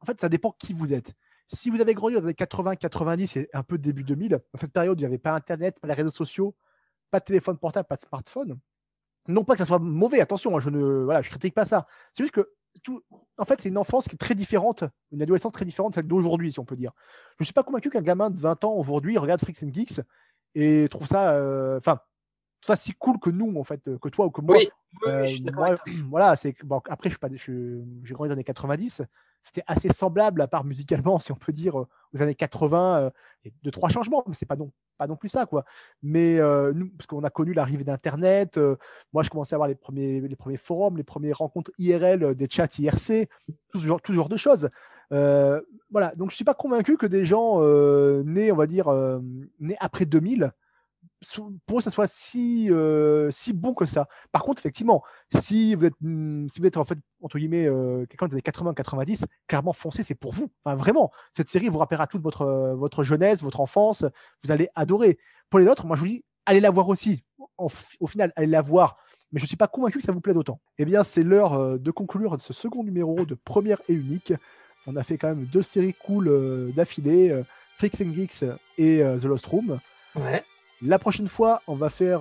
[0.00, 1.12] En fait, ça dépend qui vous êtes.
[1.48, 4.72] Si vous avez grandi dans les 80, 90 et un peu début 2000, dans cette
[4.72, 6.54] période où il n'y avait pas Internet, pas les réseaux sociaux,
[7.10, 8.58] pas de téléphone portable, pas de smartphone,
[9.26, 11.86] non pas que ça soit mauvais, attention, hein, je ne voilà, je critique pas ça.
[12.12, 12.48] C'est juste que
[12.84, 13.02] tout,
[13.36, 16.06] en fait, c'est une enfance qui est très différente, une adolescence très différente de celle
[16.06, 16.92] d'aujourd'hui, si on peut dire.
[17.38, 20.00] Je ne suis pas convaincu qu'un gamin de 20 ans aujourd'hui regarde Freaks and Geeks
[20.54, 21.36] et trouve ça,
[21.76, 22.00] enfin,
[22.66, 24.56] ça si cool que nous, en fait, que toi ou que moi.
[24.56, 24.68] Oui,
[25.06, 25.26] euh,
[26.10, 29.02] voilà, c'est bon, après, je pas, j'ai grandi dans les années 90.
[29.42, 31.88] C'était assez semblable, à part musicalement, si on peut dire, aux
[32.22, 32.98] années 80.
[32.98, 33.10] Euh,
[33.44, 35.64] et deux, trois changements, mais c'est pas non, pas non plus ça, quoi.
[36.02, 36.38] Mais
[36.74, 38.60] nous, parce qu'on a connu l'arrivée d'Internet,
[39.12, 42.48] moi, je commençais à avoir les premiers, les premiers forums, les premières rencontres IRL, des
[42.50, 43.28] chats IRC,
[43.70, 44.68] tout ce genre, tout genre de choses.
[45.12, 48.66] Euh, voilà, donc je ne suis pas convaincu que des gens euh, nés, on va
[48.66, 49.18] dire, euh,
[49.58, 50.52] nés après 2000,
[51.66, 52.70] pour eux, ça soit si,
[53.30, 54.08] si bon que ça.
[54.32, 55.02] Par contre, effectivement,
[55.38, 57.68] si vous êtes, hmm, si vous êtes en fait, entre guillemets,
[58.08, 60.50] quelqu'un des années 80-90, clairement, foncez, c'est pour vous.
[60.64, 64.04] Enfin, vraiment, cette série vous rappellera toute votre, votre jeunesse, votre enfance.
[64.44, 65.18] Vous allez adorer.
[65.50, 67.22] Pour les autres, moi, je vous dis, allez la voir aussi.
[67.58, 68.96] au final, allez la voir
[69.32, 70.60] mais je ne suis pas convaincu que ça vous plaît d'autant.
[70.78, 74.32] Eh bien, c'est l'heure de conclure ce second numéro de Première et Unique
[74.86, 77.42] on a fait quand même deux séries cool euh, d'affilée, euh,
[77.76, 78.44] Freaks and Geeks
[78.78, 79.80] et euh, The Lost Room.
[80.16, 80.44] Ouais.
[80.82, 82.20] La prochaine fois, on va faire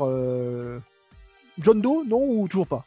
[1.60, 2.86] John Doe, non ou toujours pas?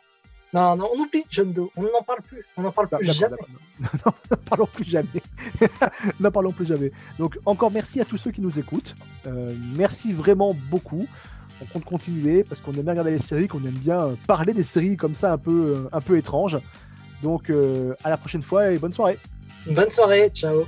[0.53, 3.37] Non, non, on oublie John Doe, on n'en parle plus, on n'en parle plus jamais.
[3.81, 5.23] Non, n'en parlons plus jamais.
[6.21, 6.93] n'en parlons plus jamais.
[7.19, 8.95] Donc encore merci à tous ceux qui nous écoutent.
[9.77, 11.07] merci vraiment beaucoup.
[11.63, 14.63] On compte continuer parce qu'on aime bien regarder les séries, qu'on aime bien parler des
[14.63, 16.59] séries comme ça un peu, un peu étranges.
[17.23, 17.51] Donc
[18.05, 19.19] à la prochaine fois et bonne soirée.
[19.67, 20.67] Bonne soirée, ciao